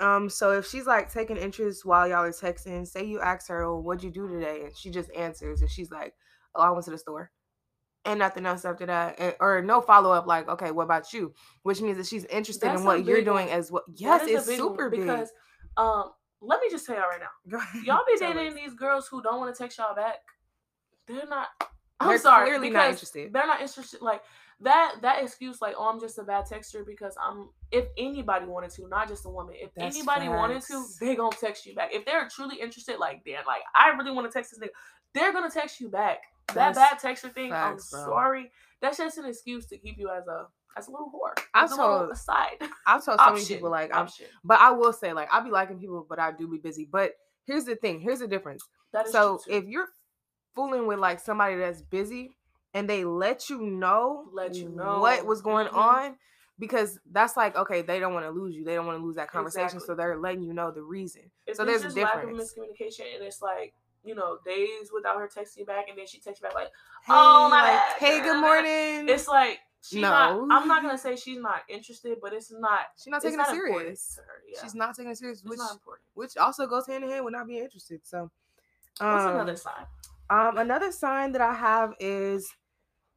Um, 0.00 0.28
so 0.28 0.52
if 0.52 0.66
she's 0.66 0.86
like 0.86 1.10
taking 1.12 1.36
interest 1.38 1.84
while 1.86 2.06
y'all 2.08 2.24
are 2.24 2.30
texting, 2.30 2.86
say 2.86 3.04
you 3.04 3.20
ask 3.20 3.48
her, 3.48 3.62
"Oh, 3.62 3.78
what'd 3.80 4.04
you 4.04 4.10
do 4.10 4.28
today?" 4.28 4.64
and 4.66 4.76
she 4.76 4.90
just 4.90 5.10
answers, 5.12 5.62
and 5.62 5.70
she's 5.70 5.90
like, 5.90 6.14
"Oh, 6.54 6.62
I 6.62 6.70
went 6.70 6.84
to 6.84 6.90
the 6.90 6.98
store," 6.98 7.32
and 8.06 8.18
nothing 8.18 8.46
else 8.46 8.64
after 8.64 8.86
that, 8.86 9.16
and, 9.18 9.34
or 9.40 9.60
no 9.62 9.80
follow 9.80 10.12
up, 10.12 10.26
like, 10.26 10.48
"Okay, 10.48 10.70
what 10.70 10.84
about 10.84 11.12
you?" 11.12 11.34
Which 11.62 11.80
means 11.82 11.96
that 11.98 12.06
she's 12.06 12.24
interested 12.26 12.68
That's 12.68 12.80
in 12.80 12.86
what 12.86 13.04
you're 13.04 13.22
doing 13.22 13.46
one. 13.48 13.58
as 13.58 13.70
well. 13.70 13.82
Yes, 13.94 14.22
it's 14.26 14.46
big 14.46 14.58
super 14.58 14.88
big. 14.90 15.00
because 15.00 15.30
um 15.76 16.12
let 16.40 16.60
me 16.60 16.68
just 16.70 16.86
tell 16.86 16.94
y'all 16.96 17.06
right 17.08 17.20
now. 17.20 17.58
Y'all 17.84 18.04
be 18.06 18.18
dating 18.18 18.48
us. 18.48 18.54
these 18.54 18.74
girls 18.74 19.08
who 19.08 19.20
don't 19.22 19.40
want 19.40 19.54
to 19.54 19.58
text 19.60 19.78
y'all 19.78 19.94
back. 19.94 20.16
They're 21.06 21.26
not 21.28 21.48
I'm 21.98 22.08
They're 22.08 22.18
sorry. 22.18 22.46
clearly 22.48 22.70
not 22.70 22.90
interested. 22.90 23.32
They're 23.32 23.46
not 23.46 23.60
interested. 23.60 24.02
Like 24.02 24.22
that 24.60 24.96
that 25.02 25.22
excuse, 25.22 25.60
like, 25.60 25.74
oh, 25.76 25.88
I'm 25.88 26.00
just 26.00 26.18
a 26.18 26.22
bad 26.22 26.46
texter 26.46 26.84
because 26.86 27.14
I'm 27.22 27.50
if 27.70 27.86
anybody 27.98 28.46
wanted 28.46 28.70
to, 28.72 28.88
not 28.88 29.08
just 29.08 29.26
a 29.26 29.28
woman, 29.28 29.54
if 29.58 29.70
That's 29.74 29.94
anybody 29.96 30.28
wanted 30.28 30.62
to, 30.62 30.84
they 31.00 31.14
gonna 31.14 31.36
text 31.36 31.66
you 31.66 31.74
back. 31.74 31.90
If 31.92 32.06
they're 32.06 32.28
truly 32.28 32.56
interested, 32.60 32.98
like 32.98 33.22
damn, 33.24 33.44
like 33.46 33.62
I 33.74 33.90
really 33.90 34.12
want 34.12 34.30
to 34.30 34.32
text 34.32 34.52
this 34.52 34.60
nigga, 34.60 34.72
they're 35.14 35.32
gonna 35.32 35.50
text 35.50 35.80
you 35.80 35.88
back. 35.88 36.20
That 36.48 36.74
That's 36.74 37.02
bad 37.02 37.16
texter 37.16 37.32
thing, 37.32 37.50
facts, 37.50 37.92
I'm 37.92 38.04
bro. 38.04 38.12
sorry. 38.14 38.52
That's 38.80 38.98
just 38.98 39.18
an 39.18 39.26
excuse 39.26 39.66
to 39.66 39.78
keep 39.78 39.98
you 39.98 40.08
as 40.10 40.26
a 40.26 40.46
as 40.78 40.88
a 40.88 40.90
little 40.90 41.10
whore. 41.10 41.38
I 41.54 41.66
told- 41.66 42.10
aside. 42.10 42.56
I've 42.86 43.04
told 43.04 43.18
so 43.20 43.32
many 43.32 43.44
people 43.44 43.70
like 43.70 43.94
I'm 43.94 44.02
option. 44.04 44.26
But 44.44 44.60
I 44.60 44.70
will 44.70 44.92
say, 44.92 45.12
like, 45.12 45.28
I 45.32 45.40
be 45.40 45.50
liking 45.50 45.78
people, 45.78 46.06
but 46.08 46.18
I 46.18 46.32
do 46.32 46.46
be 46.48 46.58
busy. 46.58 46.88
But 46.90 47.12
here's 47.46 47.64
the 47.64 47.76
thing. 47.76 48.00
Here's 48.00 48.20
the 48.20 48.28
difference. 48.28 48.62
That 48.92 49.06
is 49.06 49.12
So 49.12 49.40
if 49.48 49.64
you're 49.64 49.88
fooling 50.54 50.86
with 50.86 50.98
like 50.98 51.20
somebody 51.20 51.56
that's 51.56 51.82
busy 51.82 52.36
and 52.76 52.88
they 52.90 53.04
let 53.06 53.48
you 53.48 53.58
know, 53.62 54.26
Let 54.32 54.54
you 54.56 54.68
know. 54.68 55.00
what 55.00 55.24
was 55.24 55.40
going 55.40 55.66
Mhm. 55.68 55.76
on, 55.76 56.18
because 56.58 56.98
that's 57.10 57.36
like 57.36 57.56
okay, 57.56 57.80
they 57.82 57.98
don't 57.98 58.12
want 58.12 58.26
to 58.26 58.30
lose 58.30 58.54
you. 58.54 58.64
They 58.64 58.74
don't 58.74 58.86
want 58.86 58.98
to 58.98 59.04
lose 59.04 59.16
that 59.16 59.30
conversation, 59.30 59.80
so 59.80 59.94
they're 59.94 60.18
letting 60.18 60.42
you 60.42 60.52
know 60.52 60.70
the 60.70 60.82
reason. 60.82 61.30
If 61.46 61.56
so 61.56 61.64
there's 61.64 61.82
a 61.82 61.84
just 61.86 61.96
lack 61.96 62.22
of 62.22 62.28
difference. 62.28 62.52
miscommunication 62.54 63.14
and 63.14 63.24
it's 63.24 63.40
like 63.40 63.72
you 64.04 64.14
know 64.14 64.38
days 64.44 64.90
without 64.94 65.18
her 65.18 65.26
texting 65.26 65.58
you 65.58 65.64
back 65.66 65.88
and 65.88 65.98
then 65.98 66.06
she 66.06 66.18
texts 66.20 66.40
you 66.42 66.48
back 66.48 66.54
like 66.54 66.68
Hey, 67.02 67.12
Oh, 67.14 67.48
my 67.48 67.62
like, 67.62 67.80
hey, 67.98 68.20
good 68.20 68.40
morning. 68.40 69.08
it's 69.08 69.26
like 69.26 69.58
she's 69.80 70.02
No. 70.02 70.44
not 70.44 70.56
i'm 70.56 70.68
not 70.68 70.82
gonna 70.82 70.98
say 71.06 71.16
she's 71.16 71.40
not 71.40 71.62
interested 71.68 72.18
but 72.20 72.32
it's 72.32 72.52
not 72.52 72.80
She's 72.96 73.10
not 73.10 73.22
taking 73.22 73.38
not 73.38 73.48
it 73.48 73.52
serious. 73.52 74.20
yeah. 74.52 74.58
She's 74.62 74.74
not 74.74 74.94
taking 74.94 75.10
it 75.12 75.18
serious, 75.18 75.40
it's 75.40 75.48
which 75.48 75.58
not 75.58 75.72
important 75.72 76.04
which 76.14 76.36
also 76.36 76.66
goes 76.66 76.86
hand 76.86 77.02
in 77.04 77.10
hand 77.10 77.24
with 77.24 77.32
not 77.32 77.46
being 77.48 77.64
interested. 77.64 78.00
So, 78.04 78.30
what's 78.98 79.24
um, 79.24 79.34
another 79.34 79.56
sign 79.56 79.86
Um, 80.30 80.58
another 80.58 80.92
sign 80.92 81.32
that 81.32 81.40
I 81.40 81.54
have 81.54 81.94
is 81.98 82.48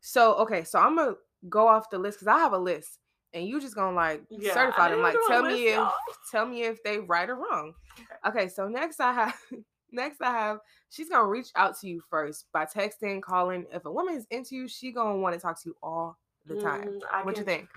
so 0.01 0.35
okay. 0.35 0.63
So 0.63 0.79
I'm 0.79 0.95
gonna 0.95 1.15
go 1.47 1.67
off 1.67 1.89
the 1.89 1.97
list 1.97 2.19
because 2.19 2.27
I 2.27 2.39
have 2.39 2.53
a 2.53 2.57
list, 2.57 2.99
and 3.33 3.47
you 3.47 3.59
just 3.61 3.75
gonna 3.75 3.95
like 3.95 4.23
Yeah, 4.29 4.53
certify 4.53 4.89
them. 4.89 5.01
Like 5.01 5.15
tell 5.27 5.43
me 5.43 5.67
if 5.67 5.75
y'all. 5.75 5.91
tell 6.31 6.45
me 6.45 6.63
if 6.63 6.81
they 6.83 6.99
right 6.99 7.29
or 7.29 7.35
wrong. 7.35 7.73
Okay. 7.99 8.29
Okay. 8.41 8.49
So 8.49 8.67
next 8.67 8.99
I 8.99 9.13
have 9.13 9.35
next 9.91 10.21
I 10.21 10.31
have 10.31 10.59
she's 10.89 11.09
gonna 11.09 11.27
reach 11.27 11.49
out 11.55 11.79
to 11.79 11.87
you 11.87 12.01
first 12.09 12.45
by 12.51 12.65
texting, 12.65 13.21
calling. 13.21 13.65
If 13.73 13.85
a 13.85 13.91
woman 13.91 14.15
is 14.15 14.25
into 14.31 14.55
you, 14.55 14.67
she 14.67 14.91
gonna 14.91 15.17
want 15.17 15.35
to 15.35 15.39
talk 15.39 15.61
to 15.61 15.69
you 15.69 15.75
all 15.81 16.17
the 16.45 16.55
time. 16.55 16.99
Mm, 17.01 17.25
what 17.25 17.37
you 17.37 17.43
think? 17.43 17.67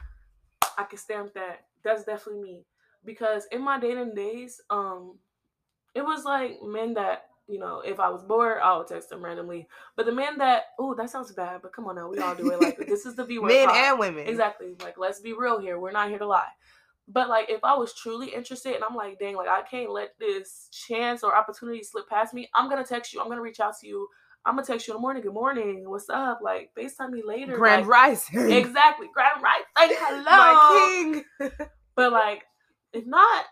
I 0.78 0.84
can 0.84 0.98
stamp 0.98 1.34
that. 1.34 1.66
That's 1.82 2.04
definitely 2.04 2.42
me. 2.42 2.64
Because 3.04 3.46
in 3.50 3.62
my 3.62 3.78
dating 3.80 4.14
days, 4.14 4.60
um, 4.70 5.18
it 5.94 6.02
was 6.02 6.24
like 6.24 6.62
men 6.62 6.94
that, 6.94 7.26
you 7.52 7.58
know, 7.58 7.82
if 7.84 8.00
I 8.00 8.08
was 8.08 8.22
bored, 8.22 8.58
I 8.62 8.76
would 8.78 8.86
text 8.86 9.10
them 9.10 9.22
randomly. 9.22 9.68
But 9.94 10.06
the 10.06 10.12
men 10.12 10.38
that, 10.38 10.64
oh, 10.78 10.94
that 10.94 11.10
sounds 11.10 11.30
bad, 11.32 11.60
but 11.60 11.74
come 11.74 11.86
on 11.86 11.96
now, 11.96 12.08
we 12.08 12.18
all 12.18 12.34
do 12.34 12.50
it. 12.50 12.60
Like 12.62 12.78
this 12.88 13.04
is 13.04 13.14
the 13.14 13.26
V 13.26 13.38
word. 13.38 13.48
Men 13.48 13.68
pod. 13.68 13.76
and 13.76 13.98
women. 13.98 14.26
Exactly. 14.26 14.74
Like 14.82 14.96
let's 14.96 15.20
be 15.20 15.34
real 15.34 15.60
here. 15.60 15.78
We're 15.78 15.92
not 15.92 16.08
here 16.08 16.18
to 16.18 16.26
lie. 16.26 16.48
But 17.06 17.28
like 17.28 17.50
if 17.50 17.62
I 17.62 17.76
was 17.76 17.92
truly 17.94 18.28
interested 18.28 18.74
and 18.74 18.82
I'm 18.82 18.96
like, 18.96 19.18
dang, 19.18 19.36
like 19.36 19.48
I 19.48 19.60
can't 19.62 19.90
let 19.90 20.14
this 20.18 20.68
chance 20.72 21.22
or 21.22 21.36
opportunity 21.36 21.82
slip 21.82 22.08
past 22.08 22.32
me, 22.32 22.48
I'm 22.54 22.70
gonna 22.70 22.84
text 22.84 23.12
you. 23.12 23.20
I'm 23.20 23.28
gonna 23.28 23.42
reach 23.42 23.60
out 23.60 23.74
to 23.80 23.86
you. 23.86 24.08
I'm 24.46 24.54
gonna 24.54 24.66
text 24.66 24.88
you 24.88 24.94
in 24.94 24.96
the 24.96 25.02
morning. 25.02 25.22
Good 25.22 25.34
morning. 25.34 25.84
What's 25.86 26.08
up? 26.08 26.40
Like 26.42 26.70
FaceTime 26.78 27.10
me 27.10 27.22
later. 27.22 27.58
Grand 27.58 27.82
like, 27.82 27.90
rising. 27.90 28.50
Exactly. 28.50 29.08
Grand 29.12 29.42
right. 29.42 29.62
Say 29.78 29.94
hello. 29.98 30.24
My 30.24 31.22
king. 31.38 31.58
But 31.94 32.10
like, 32.10 32.44
if 32.94 33.04
not, 33.04 33.44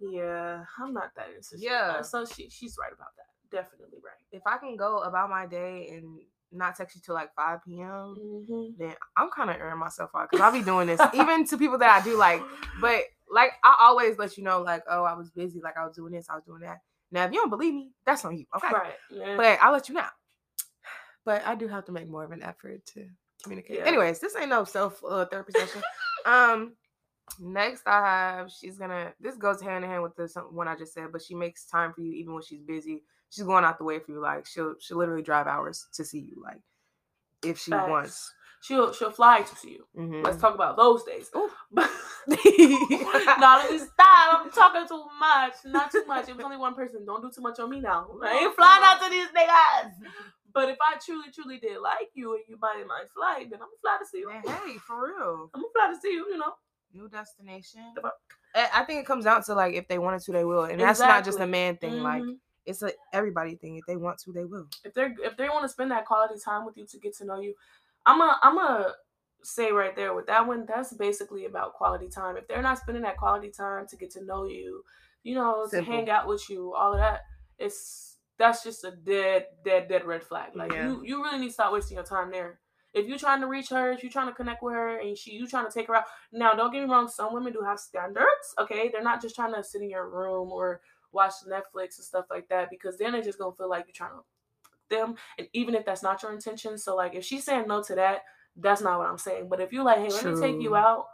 yeah, 0.00 0.64
I'm 0.78 0.92
not 0.92 1.12
that 1.16 1.28
interested. 1.28 1.60
Yeah. 1.60 1.96
Uh, 1.98 2.02
so 2.02 2.24
she 2.24 2.50
she's 2.50 2.76
right 2.78 2.92
about 2.92 3.08
that. 3.16 3.29
Definitely 3.52 3.98
right. 4.04 4.14
if 4.32 4.42
I 4.46 4.58
can 4.58 4.76
go 4.76 4.98
about 5.00 5.30
my 5.30 5.46
day 5.46 5.88
and 5.92 6.20
not 6.52 6.76
text 6.76 6.96
you 6.96 7.02
till 7.04 7.14
like 7.14 7.34
5 7.34 7.60
p.m., 7.64 8.16
Mm-hmm. 8.20 8.70
then 8.78 8.94
I'm 9.16 9.30
kind 9.30 9.50
of 9.50 9.56
airing 9.56 9.78
myself 9.78 10.10
out 10.16 10.28
because 10.30 10.42
I'll 10.42 10.52
be 10.52 10.62
doing 10.64 10.86
this 10.88 11.00
even 11.14 11.46
to 11.46 11.56
people 11.58 11.78
that 11.78 12.00
I 12.00 12.04
do 12.04 12.16
like. 12.16 12.42
But 12.80 13.02
like, 13.30 13.52
I 13.62 13.76
always 13.80 14.18
let 14.18 14.36
you 14.36 14.42
know, 14.44 14.60
like, 14.62 14.82
oh, 14.90 15.04
I 15.04 15.14
was 15.14 15.30
busy, 15.30 15.60
like 15.62 15.76
I 15.76 15.84
was 15.86 15.94
doing 15.94 16.12
this, 16.12 16.28
I 16.28 16.34
was 16.34 16.44
doing 16.44 16.62
that. 16.62 16.78
Now, 17.12 17.24
if 17.24 17.32
you 17.32 17.38
don't 17.38 17.50
believe 17.50 17.74
me, 17.74 17.90
that's 18.04 18.24
on 18.24 18.36
you, 18.36 18.46
okay? 18.56 18.72
Right. 18.72 18.92
Yeah. 19.10 19.36
But 19.36 19.58
I'll 19.62 19.72
let 19.72 19.88
you 19.88 19.94
know. 19.94 20.04
But 21.24 21.46
I 21.46 21.54
do 21.54 21.68
have 21.68 21.84
to 21.86 21.92
make 21.92 22.08
more 22.08 22.24
of 22.24 22.32
an 22.32 22.42
effort 22.42 22.84
to 22.94 23.06
communicate. 23.42 23.78
Yeah. 23.78 23.84
Anyways, 23.86 24.18
this 24.20 24.34
ain't 24.36 24.48
no 24.48 24.64
self 24.64 25.00
uh, 25.08 25.24
therapy 25.26 25.52
session. 25.52 25.82
um, 26.24 26.72
next 27.38 27.82
I 27.86 28.00
have 28.04 28.50
she's 28.50 28.78
gonna. 28.78 29.12
This 29.20 29.36
goes 29.36 29.60
hand 29.60 29.84
in 29.84 29.90
hand 29.90 30.02
with 30.02 30.16
the 30.16 30.26
one 30.50 30.66
I 30.68 30.76
just 30.76 30.94
said, 30.94 31.12
but 31.12 31.22
she 31.22 31.34
makes 31.34 31.66
time 31.66 31.92
for 31.92 32.00
you 32.00 32.12
even 32.12 32.32
when 32.34 32.42
she's 32.42 32.62
busy. 32.62 33.02
She's 33.30 33.44
going 33.44 33.64
out 33.64 33.78
the 33.78 33.84
way 33.84 33.98
for 34.00 34.10
you. 34.10 34.20
Like 34.20 34.46
she'll 34.46 34.74
she'll 34.80 34.98
literally 34.98 35.22
drive 35.22 35.46
hours 35.46 35.86
to 35.94 36.04
see 36.04 36.18
you. 36.18 36.42
Like 36.42 36.60
if 37.44 37.58
she 37.58 37.70
Facts. 37.70 37.88
wants. 37.88 38.34
she'll 38.60 38.92
she'll 38.92 39.10
fly 39.12 39.42
to 39.42 39.56
see 39.56 39.70
you. 39.70 39.86
Mhm. 39.96 40.24
Let's 40.24 40.40
talk 40.40 40.54
about 40.54 40.76
those 40.76 41.04
days. 41.04 41.30
But 41.72 41.88
let 42.26 43.70
me 43.70 43.78
stop. 43.78 44.44
I'm 44.44 44.50
talking 44.50 44.86
too 44.86 45.04
much. 45.18 45.54
Not 45.64 45.90
too 45.90 46.04
much. 46.06 46.28
It 46.28 46.36
was 46.36 46.44
only 46.44 46.56
one 46.56 46.74
person. 46.74 47.06
Don't 47.06 47.22
do 47.22 47.30
too 47.34 47.40
much 47.40 47.58
on 47.60 47.70
me 47.70 47.80
now. 47.80 48.08
I 48.22 48.38
ain't 48.44 48.54
flying 48.56 48.82
out 48.84 49.00
to 49.02 49.10
these 49.10 49.28
niggas. 49.28 49.92
But 50.52 50.68
if 50.68 50.78
I 50.80 50.98
truly, 50.98 51.30
truly 51.32 51.58
did 51.58 51.78
like 51.80 52.10
you 52.14 52.34
and 52.34 52.42
you 52.48 52.56
buy 52.56 52.82
my 52.84 53.04
flight, 53.14 53.50
then 53.50 53.60
I'm 53.62 53.68
gonna 53.68 53.80
fly 53.80 53.98
to 54.00 54.04
see 54.04 54.18
you. 54.18 54.28
Man, 54.28 54.42
hey, 54.44 54.78
for 54.78 55.06
real. 55.06 55.48
I'm 55.54 55.60
gonna 55.60 55.72
fly 55.72 55.94
to 55.94 56.00
see 56.00 56.10
you. 56.12 56.26
You 56.28 56.38
know. 56.38 56.54
New 56.92 57.08
destination. 57.08 57.94
I 58.52 58.82
think 58.82 58.98
it 58.98 59.06
comes 59.06 59.24
down 59.26 59.44
to 59.44 59.54
like 59.54 59.74
if 59.74 59.86
they 59.86 60.00
wanted 60.00 60.22
to, 60.22 60.32
they 60.32 60.44
will, 60.44 60.64
and 60.64 60.80
that's 60.80 60.98
not 60.98 61.24
just 61.24 61.38
a 61.38 61.46
man 61.46 61.76
thing. 61.76 62.02
Like 62.02 62.24
Mhm. 62.24 62.38
It's 62.70 62.82
a 62.82 62.92
everybody 63.12 63.56
thing. 63.56 63.76
If 63.76 63.86
they 63.86 63.96
want 63.96 64.18
to, 64.20 64.32
they 64.32 64.44
will. 64.44 64.66
if 64.84 64.94
they're 64.94 65.14
if 65.22 65.36
they 65.36 65.48
want 65.48 65.62
to 65.64 65.68
spend 65.68 65.90
that 65.90 66.06
quality 66.06 66.34
time 66.42 66.64
with 66.64 66.76
you 66.76 66.86
to 66.86 66.98
get 66.98 67.16
to 67.18 67.24
know 67.24 67.40
you, 67.40 67.54
I'm 68.06 68.20
a 68.20 68.38
I'm 68.42 68.58
a 68.58 68.94
say 69.42 69.72
right 69.72 69.94
there 69.96 70.14
with 70.14 70.26
that 70.26 70.46
one. 70.46 70.66
That's 70.66 70.92
basically 70.94 71.44
about 71.46 71.74
quality 71.74 72.08
time. 72.08 72.36
If 72.36 72.46
they're 72.48 72.62
not 72.62 72.78
spending 72.78 73.02
that 73.04 73.16
quality 73.16 73.50
time 73.50 73.86
to 73.88 73.96
get 73.96 74.10
to 74.12 74.24
know 74.24 74.44
you, 74.44 74.84
you 75.22 75.34
know, 75.34 75.66
to 75.70 75.82
hang 75.82 76.08
out 76.10 76.26
with 76.28 76.48
you, 76.48 76.74
all 76.74 76.92
of 76.92 76.98
that, 76.98 77.20
it's 77.58 78.16
that's 78.38 78.62
just 78.64 78.84
a 78.84 78.90
dead 78.92 79.46
dead 79.64 79.88
dead 79.88 80.04
red 80.06 80.22
flag. 80.22 80.54
Like 80.54 80.72
Yeah. 80.72 80.84
you 80.86 81.02
you 81.04 81.22
really 81.22 81.38
need 81.38 81.48
to 81.48 81.52
stop 81.52 81.72
wasting 81.72 81.96
your 81.96 82.04
time 82.04 82.30
there. 82.30 82.60
If 82.92 83.06
you're 83.06 83.18
trying 83.18 83.40
to 83.42 83.46
reach 83.46 83.68
her, 83.68 83.92
if 83.92 84.02
you're 84.02 84.10
trying 84.10 84.26
to 84.28 84.34
connect 84.34 84.62
with 84.62 84.74
her, 84.74 84.98
and 84.98 85.16
she 85.16 85.32
you 85.32 85.46
trying 85.46 85.66
to 85.66 85.72
take 85.72 85.86
her 85.86 85.94
out. 85.96 86.04
Now, 86.32 86.54
don't 86.54 86.72
get 86.72 86.82
me 86.82 86.90
wrong. 86.90 87.06
Some 87.06 87.32
women 87.32 87.52
do 87.52 87.60
have 87.64 87.78
standards. 87.78 88.54
Okay, 88.58 88.88
they're 88.88 89.02
not 89.02 89.22
just 89.22 89.36
trying 89.36 89.54
to 89.54 89.62
sit 89.62 89.82
in 89.82 89.90
your 89.90 90.08
room 90.10 90.50
or 90.50 90.80
watch 91.12 91.32
Netflix 91.48 91.98
and 91.98 92.04
stuff 92.04 92.26
like 92.30 92.48
that 92.48 92.70
because 92.70 92.98
then 92.98 93.12
they're 93.12 93.22
just 93.22 93.38
gonna 93.38 93.54
feel 93.54 93.68
like 93.68 93.86
you're 93.86 93.94
trying 93.94 94.18
to 94.18 94.24
them. 94.90 95.14
And 95.38 95.48
even 95.52 95.74
if 95.74 95.84
that's 95.84 96.02
not 96.02 96.22
your 96.22 96.32
intention, 96.32 96.76
so 96.76 96.96
like 96.96 97.14
if 97.14 97.24
she's 97.24 97.44
saying 97.44 97.66
no 97.68 97.82
to 97.82 97.94
that, 97.94 98.22
that's 98.56 98.82
not 98.82 98.98
what 98.98 99.08
I'm 99.08 99.18
saying. 99.18 99.48
But 99.48 99.60
if 99.60 99.72
you're 99.72 99.84
like, 99.84 99.98
hey, 99.98 100.08
let 100.08 100.24
me 100.24 100.40
take 100.40 100.60
you 100.60 100.76
out, 100.76 101.06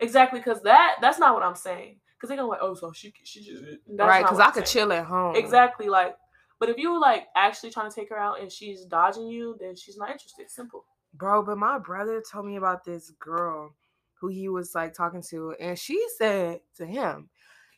exactly, 0.00 0.40
because 0.40 0.62
that 0.62 0.96
that's 1.00 1.18
not 1.18 1.34
what 1.34 1.42
I'm 1.42 1.56
saying. 1.56 1.96
Because 2.16 2.28
they're 2.28 2.38
gonna 2.38 2.48
like, 2.48 2.60
oh, 2.62 2.74
so 2.74 2.92
she 2.92 3.12
she 3.24 3.42
just 3.44 3.62
right? 3.88 4.22
Because 4.22 4.38
I 4.38 4.46
I'm 4.46 4.52
could 4.52 4.66
saying. 4.68 4.86
chill 4.86 4.92
at 4.92 5.04
home. 5.04 5.36
Exactly, 5.36 5.88
like. 5.88 6.16
But 6.60 6.68
if 6.68 6.78
you 6.78 6.98
like 6.98 7.24
actually 7.36 7.72
trying 7.72 7.90
to 7.90 7.94
take 7.94 8.08
her 8.10 8.18
out 8.18 8.40
and 8.40 8.50
she's 8.50 8.84
dodging 8.84 9.26
you, 9.26 9.56
then 9.60 9.74
she's 9.74 9.98
not 9.98 10.10
interested. 10.10 10.48
Simple. 10.48 10.84
Bro, 11.12 11.42
but 11.42 11.58
my 11.58 11.78
brother 11.78 12.22
told 12.22 12.46
me 12.46 12.56
about 12.56 12.84
this 12.84 13.12
girl 13.18 13.74
who 14.14 14.28
he 14.28 14.48
was 14.48 14.74
like 14.74 14.94
talking 14.94 15.22
to, 15.30 15.54
and 15.60 15.78
she 15.78 16.02
said 16.16 16.60
to 16.76 16.86
him, 16.86 17.28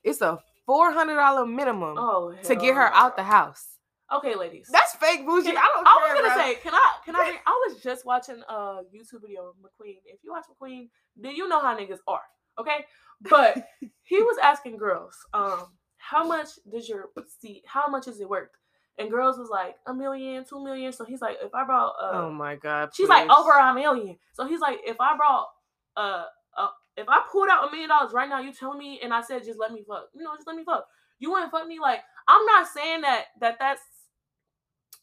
it's 0.04 0.20
a 0.20 0.38
four 0.66 0.92
hundred 0.92 1.16
dollar 1.16 1.46
minimum 1.46 1.96
Oh, 1.98 2.34
to 2.44 2.56
get 2.56 2.74
her 2.74 2.92
out 2.92 3.16
the 3.16 3.22
house. 3.22 3.64
Okay, 4.12 4.36
ladies. 4.36 4.68
That's 4.70 4.94
fake 4.96 5.26
bougie. 5.26 5.48
Can- 5.48 5.56
I 5.56 5.68
don't 5.74 5.86
I 5.86 5.94
was 5.94 6.20
gonna 6.20 6.34
say, 6.42 6.54
can 6.56 6.74
I 6.74 6.92
can 7.04 7.16
I 7.16 7.38
I 7.46 7.66
was 7.68 7.82
just 7.82 8.04
watching 8.04 8.42
a 8.48 8.54
YouTube 8.94 9.22
video 9.22 9.48
of 9.48 9.54
McQueen. 9.56 9.96
If 10.04 10.20
you 10.22 10.32
watch 10.32 10.44
McQueen, 10.50 10.88
then 11.16 11.34
you 11.34 11.48
know 11.48 11.60
how 11.60 11.76
niggas 11.76 11.98
are. 12.06 12.22
Okay? 12.58 12.84
But 13.22 13.66
he 14.02 14.20
was 14.20 14.36
asking 14.42 14.76
girls, 14.76 15.16
um, 15.34 15.64
how 15.96 16.26
much 16.26 16.48
does 16.70 16.88
your 16.88 17.06
see 17.40 17.62
how 17.66 17.88
much 17.88 18.06
is 18.06 18.20
it 18.20 18.28
worth? 18.28 18.50
And 18.98 19.10
girls 19.10 19.38
was 19.38 19.50
like 19.50 19.74
a 19.86 19.92
million, 19.92 20.44
two 20.48 20.62
million. 20.62 20.92
So 20.92 21.04
he's 21.04 21.20
like, 21.20 21.36
if 21.42 21.54
I 21.54 21.64
brought 21.64 21.94
uh 22.00 22.10
oh 22.12 22.30
my 22.30 22.54
god. 22.56 22.90
she's 22.94 23.08
like 23.08 23.28
over 23.28 23.50
a 23.50 23.74
million. 23.74 24.16
So 24.34 24.46
he's 24.46 24.60
like, 24.60 24.78
if 24.86 25.00
I 25.00 25.16
brought 25.16 25.48
uh 25.96 26.24
uh 26.56 26.68
if 26.96 27.08
I 27.08 27.22
pulled 27.30 27.48
out 27.50 27.68
a 27.68 27.70
million 27.70 27.88
dollars 27.88 28.12
right 28.12 28.28
now, 28.28 28.40
you 28.40 28.52
telling 28.52 28.78
me 28.78 29.00
and 29.02 29.12
I 29.12 29.22
said 29.22 29.44
just 29.44 29.58
let 29.58 29.72
me 29.72 29.84
fuck. 29.86 30.08
You 30.14 30.22
know, 30.22 30.34
just 30.34 30.46
let 30.46 30.56
me 30.56 30.64
fuck. 30.64 30.86
You 31.18 31.34
to 31.42 31.50
fuck 31.50 31.66
me? 31.66 31.78
Like, 31.80 32.00
I'm 32.28 32.44
not 32.46 32.68
saying 32.68 33.02
that 33.02 33.24
that 33.40 33.56
that's 33.58 33.82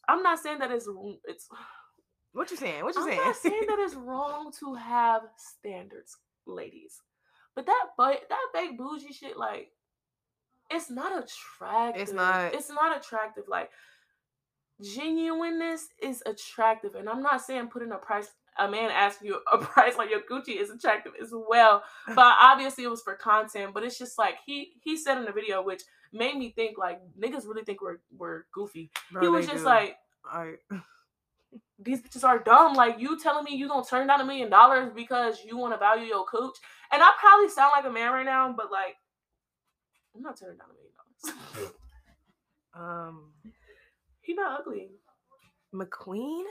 I'm 0.08 0.22
not 0.22 0.38
saying 0.38 0.58
that 0.58 0.70
it's 0.70 0.88
it's 1.24 1.48
What 2.32 2.50
you 2.50 2.56
saying? 2.56 2.84
What 2.84 2.94
you 2.94 3.04
saying? 3.04 3.20
I'm 3.22 3.34
saying? 3.34 3.54
not 3.54 3.66
saying 3.66 3.66
that 3.68 3.78
it's 3.84 3.94
wrong 3.94 4.52
to 4.60 4.74
have 4.74 5.22
standards, 5.36 6.16
ladies. 6.46 7.00
But 7.54 7.66
that 7.66 7.86
but 7.96 8.22
that 8.28 8.46
fake 8.52 8.76
bougie 8.76 9.12
shit, 9.12 9.36
like, 9.36 9.68
it's 10.70 10.90
not 10.90 11.12
attractive. 11.12 12.02
It's 12.02 12.12
not. 12.12 12.54
It's 12.54 12.70
not 12.70 12.96
attractive. 12.96 13.44
Like, 13.48 13.70
genuineness 14.82 15.88
is 16.02 16.22
attractive, 16.26 16.96
and 16.96 17.08
I'm 17.08 17.22
not 17.22 17.40
saying 17.40 17.68
putting 17.68 17.92
a 17.92 17.96
price. 17.96 18.30
A 18.58 18.70
man 18.70 18.90
asking 18.90 19.28
you 19.28 19.40
a 19.52 19.58
price 19.64 19.94
on 19.98 20.08
your 20.08 20.20
Gucci 20.30 20.60
is 20.60 20.70
attractive 20.70 21.12
as 21.20 21.30
well, 21.32 21.82
but 22.14 22.36
obviously 22.40 22.84
it 22.84 22.90
was 22.90 23.02
for 23.02 23.14
content. 23.14 23.74
But 23.74 23.84
it's 23.84 23.98
just 23.98 24.18
like 24.18 24.36
he 24.46 24.72
he 24.82 24.96
said 24.96 25.18
in 25.18 25.24
the 25.24 25.32
video, 25.32 25.62
which 25.62 25.82
made 26.12 26.36
me 26.36 26.50
think 26.50 26.78
like 26.78 27.00
niggas 27.18 27.46
really 27.46 27.64
think 27.64 27.82
we're 27.82 27.98
we're 28.16 28.44
goofy. 28.52 28.90
Bro, 29.10 29.22
he 29.22 29.28
was 29.28 29.46
just 29.46 29.58
do. 29.58 29.64
like, 29.64 29.96
I, 30.24 30.54
these 31.78 32.00
bitches 32.00 32.24
are 32.24 32.38
dumb. 32.38 32.74
Like 32.74 32.98
you 32.98 33.18
telling 33.20 33.44
me 33.44 33.56
you 33.56 33.68
gonna 33.68 33.84
turn 33.84 34.06
down 34.06 34.20
a 34.20 34.24
million 34.24 34.50
dollars 34.50 34.92
because 34.94 35.40
you 35.44 35.56
want 35.56 35.74
to 35.74 35.78
value 35.78 36.06
your 36.06 36.24
coach? 36.24 36.56
And 36.92 37.02
I 37.02 37.10
probably 37.18 37.48
sound 37.48 37.72
like 37.74 37.84
a 37.84 37.90
man 37.90 38.12
right 38.12 38.24
now, 38.24 38.54
but 38.56 38.70
like 38.70 38.96
I'm 40.14 40.22
not 40.22 40.38
turning 40.38 40.58
down 40.58 40.68
a 40.70 40.74
million 40.74 40.92
dollars. 41.56 41.72
um 42.74 43.32
he 44.24 44.34
not 44.34 44.60
ugly. 44.60 44.90
McQueen? 45.74 46.44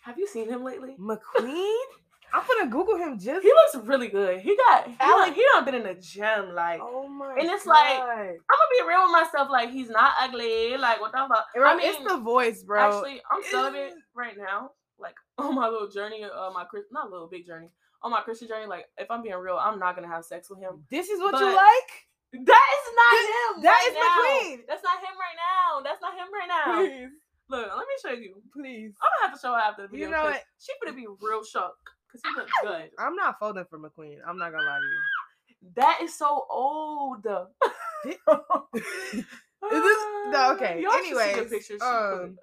Have 0.00 0.18
you 0.18 0.26
seen 0.26 0.48
him 0.48 0.64
lately? 0.64 0.96
McQueen? 0.98 1.76
I'm 2.32 2.42
gonna 2.46 2.70
Google 2.70 2.96
him 2.96 3.18
just 3.18 3.42
He 3.42 3.48
looks 3.52 3.86
really 3.88 4.08
good. 4.08 4.40
He 4.40 4.56
got 4.56 4.86
he 4.86 4.94
like 5.00 5.34
he 5.34 5.44
done 5.52 5.64
been 5.64 5.74
in 5.74 5.82
the 5.82 5.94
gym. 5.94 6.54
Like 6.54 6.80
Oh 6.80 7.08
my 7.08 7.32
And 7.32 7.50
it's 7.50 7.66
like, 7.66 7.98
I'm 7.98 8.06
gonna 8.06 8.38
be 8.78 8.88
real 8.88 9.02
with 9.02 9.12
myself. 9.12 9.48
Like 9.50 9.70
he's 9.70 9.90
not 9.90 10.12
ugly. 10.20 10.76
Like 10.76 11.00
what 11.00 11.12
the 11.12 11.26
fuck? 11.28 11.46
I 11.56 11.76
mean, 11.76 11.90
it's 11.90 11.98
the 12.08 12.18
voice, 12.18 12.62
bro. 12.62 12.86
Actually, 12.98 13.20
I'm 13.30 13.40
It 13.40 13.46
celibate 13.46 13.94
right 14.14 14.36
now. 14.38 14.70
Like 14.98 15.14
on 15.38 15.54
my 15.56 15.68
little 15.68 15.88
journey, 15.90 16.22
uh, 16.24 16.50
my 16.52 16.64
not 16.92 17.10
little 17.10 17.26
big 17.26 17.46
journey, 17.46 17.70
on 18.02 18.12
my 18.12 18.20
Christian 18.20 18.48
journey. 18.48 18.66
Like 18.66 18.86
if 18.96 19.10
I'm 19.10 19.22
being 19.22 19.34
real, 19.34 19.56
I'm 19.56 19.78
not 19.78 19.96
gonna 19.96 20.08
have 20.08 20.24
sex 20.24 20.48
with 20.50 20.60
him. 20.60 20.84
this 20.90 21.08
is 21.08 21.18
what 21.20 21.32
but- 21.32 21.40
you 21.40 21.46
like? 21.46 21.90
That 22.32 22.38
is 22.38 22.94
not 22.94 23.10
This- 23.10 23.26
him. 23.26 23.62
that 23.62 23.70
right 23.74 23.90
is. 23.90 23.96
McQueen. 23.98 24.66
That's 24.68 24.84
not 24.84 24.98
him 24.98 25.18
right 25.18 25.34
now. 25.34 25.82
That's 25.82 26.00
not 26.00 26.14
him 26.14 26.28
right 26.32 26.46
now. 26.46 26.76
Please, 26.78 27.10
Look, 27.50 27.68
let 27.68 27.78
me 27.78 27.94
show 28.00 28.12
you. 28.12 28.34
please. 28.52 28.94
I'm 29.02 29.10
gonna 29.18 29.30
have 29.30 29.34
to 29.34 29.40
show 29.40 29.52
her 29.52 29.58
after 29.58 29.82
the 29.82 29.88
video. 29.88 30.06
You 30.06 30.12
know 30.12 30.22
what? 30.22 30.42
She 30.60 30.72
gonna 30.82 30.96
be 30.96 31.06
real 31.20 31.42
shocked 31.44 31.78
because 32.06 32.22
he 32.24 32.40
looks 32.40 32.52
good. 32.62 32.90
I'm 32.98 33.16
not 33.16 33.38
folding 33.40 33.64
for 33.68 33.78
McQueen. 33.78 34.18
I'm 34.26 34.38
not 34.38 34.52
gonna 34.52 34.64
lie 34.64 34.78
to 34.78 34.84
you. 34.84 35.70
That 35.74 36.00
is 36.02 36.16
so 36.16 36.46
old. 36.48 37.26
Is 39.62 39.82
this 39.82 40.02
no 40.30 40.52
okay? 40.54 40.80
Y'all 40.82 40.92
should 41.04 41.18
see 41.18 41.40
the 41.40 41.48
picture 41.50 41.74
she 41.74 41.80
um, 41.80 42.38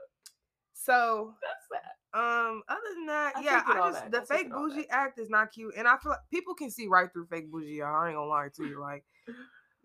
so 0.74 1.34
That's 1.42 1.84
sad. 2.14 2.20
um, 2.20 2.62
other 2.70 2.82
than 2.94 3.06
that, 3.08 3.34
I 3.38 3.42
yeah, 3.42 3.62
take 3.62 3.70
it 3.70 3.78
all 3.78 3.84
I 3.86 3.92
just 3.92 4.12
back. 4.12 4.28
the 4.28 4.34
I 4.34 4.38
fake 4.38 4.52
bougie 4.52 4.90
act 4.90 5.20
is 5.20 5.30
not 5.30 5.52
cute, 5.52 5.74
and 5.76 5.88
I 5.88 5.98
feel 5.98 6.12
like 6.12 6.20
people 6.32 6.54
can 6.54 6.70
see 6.70 6.88
right 6.88 7.12
through 7.12 7.26
fake 7.26 7.52
bougie. 7.52 7.78
Y'all. 7.78 7.96
I 7.96 8.10
ain't 8.10 8.18
gonna 8.18 8.30
lie 8.30 8.50
to 8.56 8.66
you. 8.66 8.80
Like, 8.80 9.04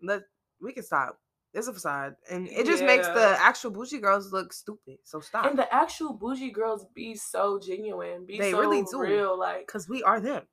let 0.01 0.21
we 0.61 0.73
can 0.73 0.83
stop. 0.83 1.17
It's 1.53 1.67
a 1.67 1.73
facade, 1.73 2.15
and 2.31 2.47
it 2.47 2.65
just 2.65 2.83
makes 2.83 3.05
the 3.07 3.37
actual 3.39 3.69
bougie 3.69 3.99
girls 3.99 4.33
look 4.33 4.51
stupid. 4.51 4.97
So 5.03 5.19
stop, 5.19 5.45
And 5.45 5.57
the 5.57 5.71
actual 5.71 6.13
bougie 6.13 6.49
girls 6.51 6.85
be 6.95 7.15
so 7.15 7.59
genuine, 7.59 8.25
be 8.25 8.39
They 8.39 8.51
so 8.51 8.59
really 8.59 8.83
do. 8.83 8.99
real. 8.99 9.37
Like 9.37 9.67
because 9.67 9.87
we 9.87 10.01
are 10.03 10.19
them. 10.19 10.43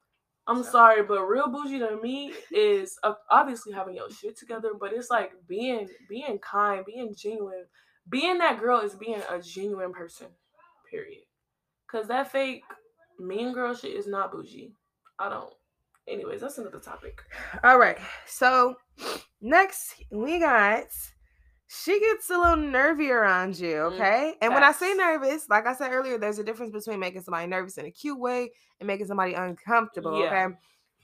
I'm 0.47 0.63
So- 0.63 0.71
sorry, 0.73 1.03
but 1.03 1.23
real 1.23 1.49
bougie 1.49 1.79
to 1.79 1.99
me 2.03 2.35
is 2.51 2.99
uh, 3.03 3.15
obviously 3.31 3.73
having 3.73 3.95
your 3.95 4.11
shit 4.11 4.37
together, 4.37 4.73
but 4.79 4.93
it's 4.93 5.09
like 5.11 5.33
being 5.49 5.89
being 6.09 6.39
kind, 6.39 6.85
being 6.85 7.15
genuine. 7.17 7.65
Being 8.09 8.39
that 8.39 8.59
girl 8.61 8.81
is 8.81 8.95
being 8.95 9.23
a 9.31 9.41
genuine 9.41 9.93
person. 9.93 10.27
Period. 10.91 11.23
Cause 11.91 12.09
that 12.09 12.31
fake 12.31 12.63
mean 13.19 13.53
girl 13.53 13.75
shit 13.75 13.93
is 13.97 14.07
not 14.07 14.33
bougie. 14.33 14.75
I 15.19 15.29
don't. 15.29 15.53
Anyways, 16.09 16.41
that's 16.41 16.59
another 16.59 16.81
topic. 16.81 17.23
All 17.63 17.79
right. 17.79 17.99
So 18.27 18.77
next 19.41 19.95
we 20.11 20.39
got 20.39 20.85
she 21.73 22.01
gets 22.01 22.29
a 22.31 22.37
little 22.37 22.57
nervy 22.57 23.11
around 23.11 23.57
you, 23.59 23.75
Mm, 23.75 23.93
okay? 23.93 24.35
and 24.43 24.53
when 24.53 24.65
I 24.65 24.73
say 24.73 24.93
nervous, 24.95 25.49
like 25.49 25.67
I 25.67 25.75
said 25.75 25.93
earlier, 25.93 26.19
there's 26.19 26.41
a 26.41 26.45
difference 26.45 26.73
between 26.73 26.99
making 26.99 27.21
somebody 27.23 27.47
nervous 27.47 27.79
in 27.79 27.87
a 27.87 27.93
cute 27.93 28.19
way 28.19 28.51
and 28.81 28.89
making 28.89 29.07
somebody 29.07 29.35
uncomfortable, 29.35 30.19
Yeah. 30.19 30.27
okay? 30.47 30.55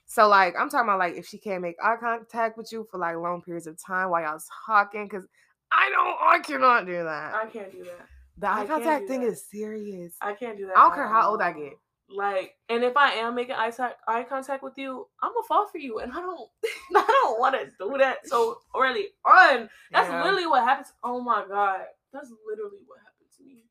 So 0.06 0.26
like 0.28 0.54
I'm 0.58 0.68
talking 0.68 0.88
about 0.88 0.98
like 0.98 1.14
if 1.14 1.26
she 1.26 1.38
can't 1.38 1.62
make 1.62 1.76
eye 1.82 1.96
contact 2.00 2.56
with 2.58 2.70
you 2.72 2.86
for 2.90 2.98
like 2.98 3.16
long 3.16 3.42
periods 3.42 3.66
of 3.68 3.76
time 3.80 4.10
while 4.10 4.22
y'all 4.22 4.40
talking, 4.66 5.04
because 5.04 5.26
I 5.70 5.88
don't 5.90 6.16
I 6.20 6.38
cannot 6.40 6.86
do 6.86 7.02
that. 7.04 7.34
I 7.34 7.46
can't 7.46 7.70
do 7.72 7.84
that. 7.84 8.06
the 8.38 8.48
eye 8.48 8.56
can't 8.56 8.68
contact 8.68 9.08
thing 9.08 9.20
that. 9.22 9.28
is 9.28 9.44
serious. 9.48 10.16
I 10.20 10.32
can't 10.32 10.56
do 10.58 10.66
that. 10.66 10.76
I 10.76 10.82
don't 10.82 10.94
care 10.94 11.08
how 11.08 11.30
old 11.30 11.40
I 11.42 11.52
get. 11.52 11.72
Like, 12.08 12.54
and 12.68 12.84
if 12.84 12.96
I 12.96 13.12
am 13.14 13.34
making 13.34 13.56
eye, 13.56 13.72
eye 14.06 14.22
contact 14.25 14.62
with 14.62 14.75
you, 14.76 15.06
I'm 15.22 15.32
gonna 15.32 15.46
fall 15.48 15.66
for 15.66 15.78
you, 15.78 15.98
and 15.98 16.12
I 16.12 16.16
don't, 16.16 16.48
I 16.96 17.04
don't 17.06 17.40
want 17.40 17.54
to 17.56 17.66
do 17.78 17.98
that 17.98 18.18
so 18.28 18.58
early 18.76 19.08
on. 19.25 19.68
That's 19.90 20.08
Yeah. 20.08 20.22
literally 20.22 20.46
what 20.46 20.62
happens. 20.62 20.92
Oh 21.02 21.20
my 21.20 21.44
god, 21.48 21.80
that's 22.12 22.30
literally 22.48 22.78
what 22.86 22.98
happened 23.00 23.30
to 23.38 23.44
me. 23.44 23.64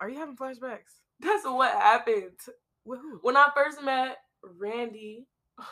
Are 0.00 0.08
you 0.10 0.18
having 0.18 0.36
flashbacks? 0.36 0.98
That's 1.20 1.44
what 1.44 1.70
happened 1.72 2.32
when 2.84 3.36
I 3.36 3.50
first 3.54 3.82
met 3.82 4.16
Randy. 4.58 5.26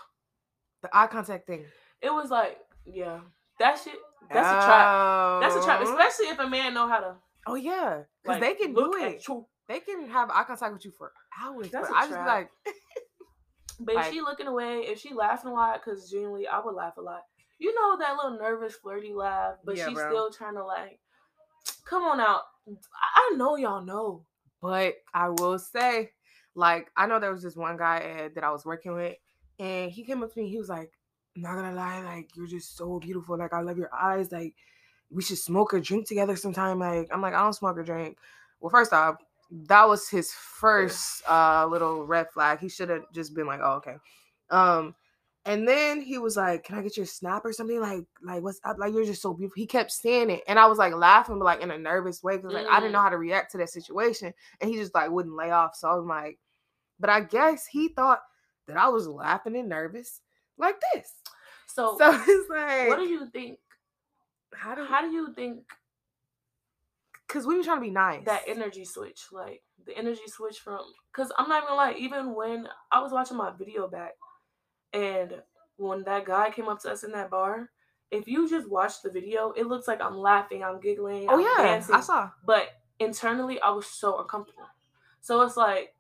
The 0.83 0.91
eye 0.97 1.09
contact 1.09 1.49
thing. 1.49 1.65
It 2.01 2.13
was 2.15 2.31
like, 2.31 2.59
yeah, 2.87 3.19
that 3.59 3.81
shit. 3.83 3.97
That's 4.33 4.47
a 4.47 4.65
trap. 4.67 5.41
That's 5.43 5.57
a 5.57 5.65
trap, 5.65 5.81
Oh. 5.83 5.91
especially 5.93 6.27
if 6.27 6.39
a 6.39 6.49
man 6.49 6.75
know 6.75 6.87
how 6.87 7.01
to. 7.01 7.17
Oh 7.49 7.57
yeah, 7.57 8.03
because 8.23 8.41
Like, 8.41 8.41
they 8.41 8.55
can 8.55 8.75
do 8.75 8.93
it. 8.95 9.27
you. 9.27 9.47
They 9.67 9.81
can 9.81 10.09
have 10.09 10.31
eye 10.31 10.45
contact 10.45 10.73
with 10.73 10.85
you 10.85 10.93
for 10.93 11.13
hours. 11.43 11.71
That's 11.71 11.89
but 11.89 11.95
a 11.95 11.99
I 11.99 12.01
just 12.03 12.11
trap. 12.11 12.27
like, 12.27 12.51
But 13.81 13.97
if 13.97 14.11
she 14.11 14.21
looking 14.21 14.47
away, 14.49 14.81
if 14.81 14.99
she 15.01 15.15
laughing 15.15 15.51
a 15.51 15.55
lot, 15.55 15.81
because 15.85 16.11
genuinely 16.11 16.47
I 16.49 16.59
would 16.61 16.75
laugh 16.75 16.97
a 16.97 17.01
lot. 17.01 17.23
You 17.59 17.75
know 17.75 17.97
that 17.99 18.17
little 18.17 18.39
nervous, 18.39 18.75
flirty 18.75 19.13
laugh, 19.13 19.57
but 19.65 19.77
Yeah, 19.77 19.87
she's 19.87 19.95
bro. 19.95 20.09
still 20.11 20.31
trying 20.33 20.55
to 20.55 20.65
like, 20.65 21.01
come 21.85 22.03
on 22.03 22.21
out. 22.21 22.43
I 22.69 23.31
I 23.33 23.37
know 23.37 23.57
y'all 23.57 23.83
know. 23.85 24.25
but 24.61 24.97
I 25.15 25.29
will 25.29 25.59
say, 25.59 26.11
like, 26.55 26.91
I 26.97 27.07
know 27.07 27.21
there 27.21 27.33
was 27.33 27.43
this 27.43 27.57
one 27.57 27.77
guy 27.77 27.99
Ed, 27.99 28.35
that 28.35 28.45
I 28.45 28.51
was 28.51 28.65
working 28.65 28.95
with, 28.95 29.17
and 29.59 29.91
he 29.91 30.03
came 30.05 30.23
up 30.23 30.33
to 30.35 30.41
me. 30.41 30.49
He 30.49 30.59
was 30.59 30.69
like, 30.69 30.91
"I'm 31.37 31.43
not 31.43 31.55
gonna 31.55 31.73
lie, 31.75 32.03
like, 32.03 32.35
you're 32.37 32.47
just 32.49 32.77
so 32.77 32.99
beautiful. 32.99 33.39
Like, 33.39 33.53
I 33.53 33.61
love 33.61 33.79
your 33.79 33.95
eyes. 33.95 34.33
Like, 34.33 34.55
we 35.11 35.23
should 35.23 35.39
smoke 35.39 35.73
or 35.75 35.81
drink 35.81 36.07
together 36.09 36.37
sometime." 36.37 36.79
Like, 36.81 37.09
I'm 37.13 37.23
like, 37.23 37.35
I 37.35 37.43
don't 37.43 37.53
smoke 37.53 37.79
or 37.79 37.85
drink. 37.85 38.19
Well, 38.61 38.71
first 38.71 38.93
off, 38.93 39.17
that 39.51 39.89
was 39.89 40.09
his 40.09 40.33
first 40.33 41.23
uh 41.29 41.67
little 41.67 42.05
red 42.05 42.31
flag. 42.31 42.61
He 42.61 42.69
should 42.69 42.91
have 42.91 43.05
just 43.13 43.35
been 43.35 43.47
like, 43.47 43.61
"Oh, 43.63 43.75
okay." 43.75 43.97
Um, 44.51 44.95
and 45.45 45.67
then 45.67 46.03
he 46.03 46.19
was 46.19 46.37
like, 46.37 46.65
"Can 46.65 46.79
I 46.79 46.83
get 46.83 46.97
your 46.97 47.07
snap 47.07 47.45
or 47.45 47.53
something?" 47.53 47.81
Like, 47.81 48.05
like 48.23 48.43
what's 48.43 48.61
up? 48.65 48.77
Like, 48.79 48.93
you're 48.93 49.05
just 49.07 49.23
so 49.23 49.33
beautiful. 49.33 49.61
He 49.61 49.67
kept 49.67 49.91
saying 49.91 50.31
it, 50.31 50.43
and 50.47 50.59
I 50.59 50.67
was 50.67 50.79
like 50.79 50.95
laughing, 50.95 51.39
but 51.39 51.47
like 51.47 51.63
in 51.63 51.71
a 51.71 51.79
nervous 51.79 52.23
way 52.23 52.37
because 52.37 52.53
like 52.53 52.67
I 52.69 52.81
didn't 52.81 52.93
know 52.93 53.01
how 53.01 53.09
to 53.09 53.19
react 53.19 53.53
to 53.53 53.59
that 53.59 53.71
situation, 53.71 54.35
and 54.61 54.71
he 54.71 54.77
just 54.77 54.95
like 54.95 55.11
wouldn't 55.11 55.37
lay 55.37 55.51
off. 55.51 55.75
So 55.75 55.89
I 55.89 55.95
was 55.95 56.05
like, 56.07 56.39
but 57.01 57.11
I 57.11 57.21
guess 57.21 57.67
he 57.67 57.89
thought 57.89 58.21
that 58.67 58.77
I 58.77 58.89
was 58.89 59.09
laughing 59.09 59.57
and 59.57 59.69
nervous 59.69 60.21
like 60.59 60.77
this. 60.93 61.15
So, 61.69 61.97
So 61.99 62.11
it's 62.29 62.51
like, 62.51 62.89
what 62.89 62.99
do 62.99 63.05
you 63.05 63.27
think? 63.31 63.59
how 64.53 64.75
do 64.75 64.85
How 64.85 65.01
do 65.01 65.09
you 65.09 65.33
think 65.35 65.61
because 67.29 67.47
we 67.47 67.57
were 67.57 67.63
trying 67.63 67.77
to 67.77 67.83
be 67.83 67.91
nice. 67.91 68.25
that 68.25 68.43
energy 68.49 68.85
switch, 68.85 69.27
like 69.31 69.63
the 69.87 69.97
energy 69.97 70.23
switch 70.27 70.59
from? 70.59 70.81
Because 71.13 71.31
I'm 71.39 71.49
not 71.49 71.65
even 71.65 71.77
like, 71.77 71.97
even 71.99 72.35
when 72.35 72.69
I 72.91 73.01
was 73.01 73.13
watching 73.13 73.37
my 73.37 73.53
video 73.57 73.87
back, 73.87 74.13
and 74.93 75.35
when 75.77 76.03
that 76.05 76.25
guy 76.25 76.51
came 76.51 76.69
up 76.69 76.81
to 76.83 76.91
us 76.91 77.05
in 77.05 77.13
that 77.13 77.31
bar. 77.31 77.71
If 78.11 78.27
you 78.27 78.49
just 78.49 78.71
watch 78.71 79.03
the 79.03 79.11
video, 79.11 79.51
it 79.51 79.67
looks 79.67 79.87
like 79.87 80.01
I'm 80.01 80.17
laughing, 80.17 80.65
I'm 80.65 80.81
giggling, 80.81 81.27
oh 81.29 81.35
I'm 81.35 81.41
yeah, 81.41 81.63
dancing. 81.63 81.95
I 81.95 82.01
saw. 82.01 82.31
but 82.47 82.71
internally 82.99 83.61
I 83.61 83.69
was 83.69 83.87
so 83.87 84.19
uncomfortable. 84.19 84.65
So 85.21 85.43
it's 85.43 85.59
like, 85.59 85.95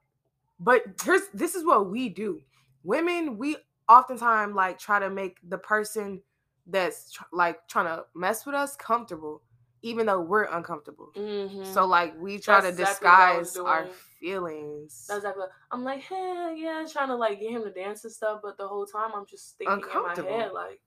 But 0.58 0.84
here's 1.04 1.28
this 1.34 1.54
is 1.54 1.66
what 1.66 1.90
we 1.90 2.08
do. 2.08 2.40
Women, 2.82 3.36
we 3.36 3.56
oftentimes 3.90 4.54
like 4.54 4.78
try 4.78 4.98
to 4.98 5.10
make 5.10 5.36
the 5.46 5.58
person 5.58 6.22
that's 6.66 7.12
tr- 7.12 7.24
like 7.30 7.68
trying 7.68 7.86
to 7.86 8.04
mess 8.14 8.46
with 8.46 8.54
us 8.54 8.74
comfortable, 8.74 9.42
even 9.82 10.06
though 10.06 10.20
we're 10.20 10.44
uncomfortable. 10.44 11.12
mhm. 11.16 11.64
So 11.64 11.86
like 11.86 12.18
we 12.20 12.38
try 12.38 12.60
That's 12.60 12.76
to 12.76 12.82
exactly 12.82 13.08
what 13.08 13.18
I 13.18 13.38
was 13.38 13.48
disguise 13.52 13.66
our 13.66 13.88
feelings. 14.20 15.04
that's 15.08 15.18
exactly. 15.18 15.40
what- 15.42 15.52
I'm 15.70 15.84
like, 15.84 16.00
hey, 16.00 16.54
yeah, 16.56 16.84
trying 16.90 17.08
to 17.08 17.16
like 17.16 17.40
get 17.40 17.50
him 17.50 17.62
to 17.64 17.70
dance 17.70 18.04
and 18.04 18.12
stuff, 18.12 18.40
but 18.42 18.56
the 18.56 18.66
whole 18.66 18.86
time 18.86 19.10
I'm 19.14 19.26
just 19.26 19.56
thinking 19.58 19.82
in 19.94 20.02
my 20.02 20.14
head 20.14 20.52
like, 20.52 20.80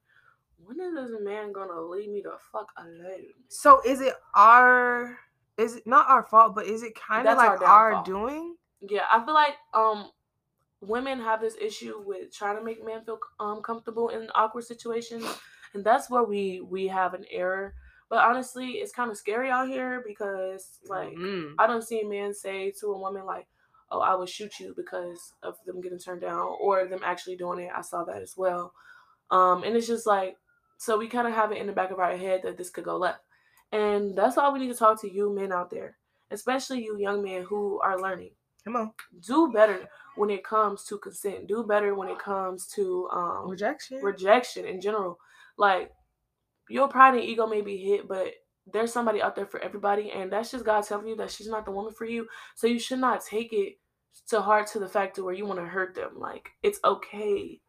when 0.64 0.78
is 0.80 0.94
this 0.94 1.20
man 1.20 1.52
gonna 1.52 1.80
leave 1.80 2.10
me 2.10 2.22
the 2.22 2.36
fuck 2.52 2.68
alone? 2.78 3.26
So 3.48 3.80
is 3.84 4.00
it 4.00 4.14
our 4.34 5.18
is 5.56 5.76
it 5.76 5.86
not 5.86 6.08
our 6.08 6.22
fault, 6.22 6.54
but 6.54 6.66
is 6.66 6.82
it 6.82 6.94
kind 6.94 7.26
of 7.26 7.36
That's 7.36 7.40
our 7.48 7.58
like 7.58 7.68
our, 7.68 8.02
doing? 8.04 8.56
Yeah, 8.80 9.02
I 9.10 9.24
feel 9.24 9.34
like 9.34 9.54
um, 9.74 10.10
women 10.80 11.20
have 11.20 11.40
this 11.40 11.56
issue 11.60 12.02
with 12.04 12.32
trying 12.32 12.56
to 12.56 12.64
make 12.64 12.84
men 12.84 13.04
feel 13.04 13.18
um 13.38 13.62
comfortable 13.62 14.08
in 14.08 14.28
awkward 14.34 14.64
situations, 14.64 15.24
and 15.74 15.84
that's 15.84 16.08
where 16.10 16.24
we 16.24 16.60
we 16.60 16.88
have 16.88 17.14
an 17.14 17.24
error. 17.30 17.74
But 18.12 18.24
honestly, 18.24 18.72
it's 18.72 18.92
kind 18.92 19.10
of 19.10 19.16
scary 19.16 19.48
out 19.48 19.68
here 19.68 20.04
because 20.06 20.80
like. 20.86 21.14
Mm. 21.14 21.54
I 21.58 21.66
don't 21.66 21.80
see 21.82 22.02
a 22.02 22.06
man 22.06 22.34
say 22.34 22.70
to 22.78 22.88
a 22.88 22.98
woman 22.98 23.24
like, 23.24 23.46
"Oh, 23.90 24.00
I 24.00 24.14
would 24.14 24.28
shoot 24.28 24.60
you 24.60 24.74
because 24.76 25.32
of 25.42 25.56
them 25.64 25.80
getting 25.80 25.98
turned 25.98 26.20
down 26.20 26.54
or 26.60 26.86
them 26.86 27.00
actually 27.02 27.36
doing 27.36 27.60
it." 27.60 27.70
I 27.74 27.80
saw 27.80 28.04
that 28.04 28.20
as 28.20 28.34
well, 28.36 28.74
um, 29.30 29.64
and 29.64 29.74
it's 29.74 29.86
just 29.86 30.06
like, 30.06 30.36
so 30.76 30.98
we 30.98 31.08
kind 31.08 31.26
of 31.26 31.32
have 31.32 31.52
it 31.52 31.56
in 31.56 31.66
the 31.66 31.72
back 31.72 31.90
of 31.90 32.00
our 32.00 32.14
head 32.14 32.42
that 32.42 32.58
this 32.58 32.68
could 32.68 32.84
go 32.84 32.98
left, 32.98 33.20
and 33.72 34.14
that's 34.14 34.36
why 34.36 34.50
we 34.50 34.58
need 34.58 34.72
to 34.72 34.78
talk 34.78 35.00
to 35.00 35.10
you 35.10 35.34
men 35.34 35.50
out 35.50 35.70
there, 35.70 35.96
especially 36.30 36.84
you 36.84 36.98
young 36.98 37.22
men 37.22 37.44
who 37.44 37.80
are 37.80 37.98
learning. 37.98 38.32
Come 38.62 38.76
on, 38.76 38.92
Do 39.26 39.50
better 39.50 39.88
when 40.16 40.28
it 40.28 40.44
comes 40.44 40.84
to 40.84 40.98
consent. 40.98 41.48
Do 41.48 41.64
better 41.64 41.94
when 41.94 42.10
it 42.10 42.18
comes 42.18 42.66
to 42.74 43.08
um, 43.10 43.48
rejection. 43.48 44.02
rejection 44.02 44.66
in 44.66 44.82
general. 44.82 45.18
Like 45.56 45.92
your 46.72 46.88
pride 46.88 47.14
and 47.14 47.22
ego 47.22 47.46
may 47.46 47.60
be 47.60 47.76
hit, 47.76 48.08
but 48.08 48.28
there's 48.72 48.92
somebody 48.92 49.20
out 49.20 49.36
there 49.36 49.46
for 49.46 49.60
everybody, 49.60 50.10
and 50.10 50.32
that's 50.32 50.50
just 50.50 50.64
God 50.64 50.82
telling 50.84 51.08
you 51.08 51.16
that 51.16 51.30
she's 51.30 51.48
not 51.48 51.64
the 51.64 51.70
woman 51.70 51.92
for 51.92 52.06
you. 52.06 52.26
So 52.54 52.66
you 52.66 52.78
should 52.78 53.00
not 53.00 53.24
take 53.24 53.52
it 53.52 53.78
to 54.28 54.40
heart 54.40 54.68
to 54.68 54.78
the 54.78 54.88
fact 54.88 55.16
to 55.16 55.24
where 55.24 55.34
you 55.34 55.44
want 55.44 55.60
to 55.60 55.66
hurt 55.66 55.94
them. 55.94 56.12
Like 56.16 56.50
it's 56.62 56.78
okay, 56.84 57.60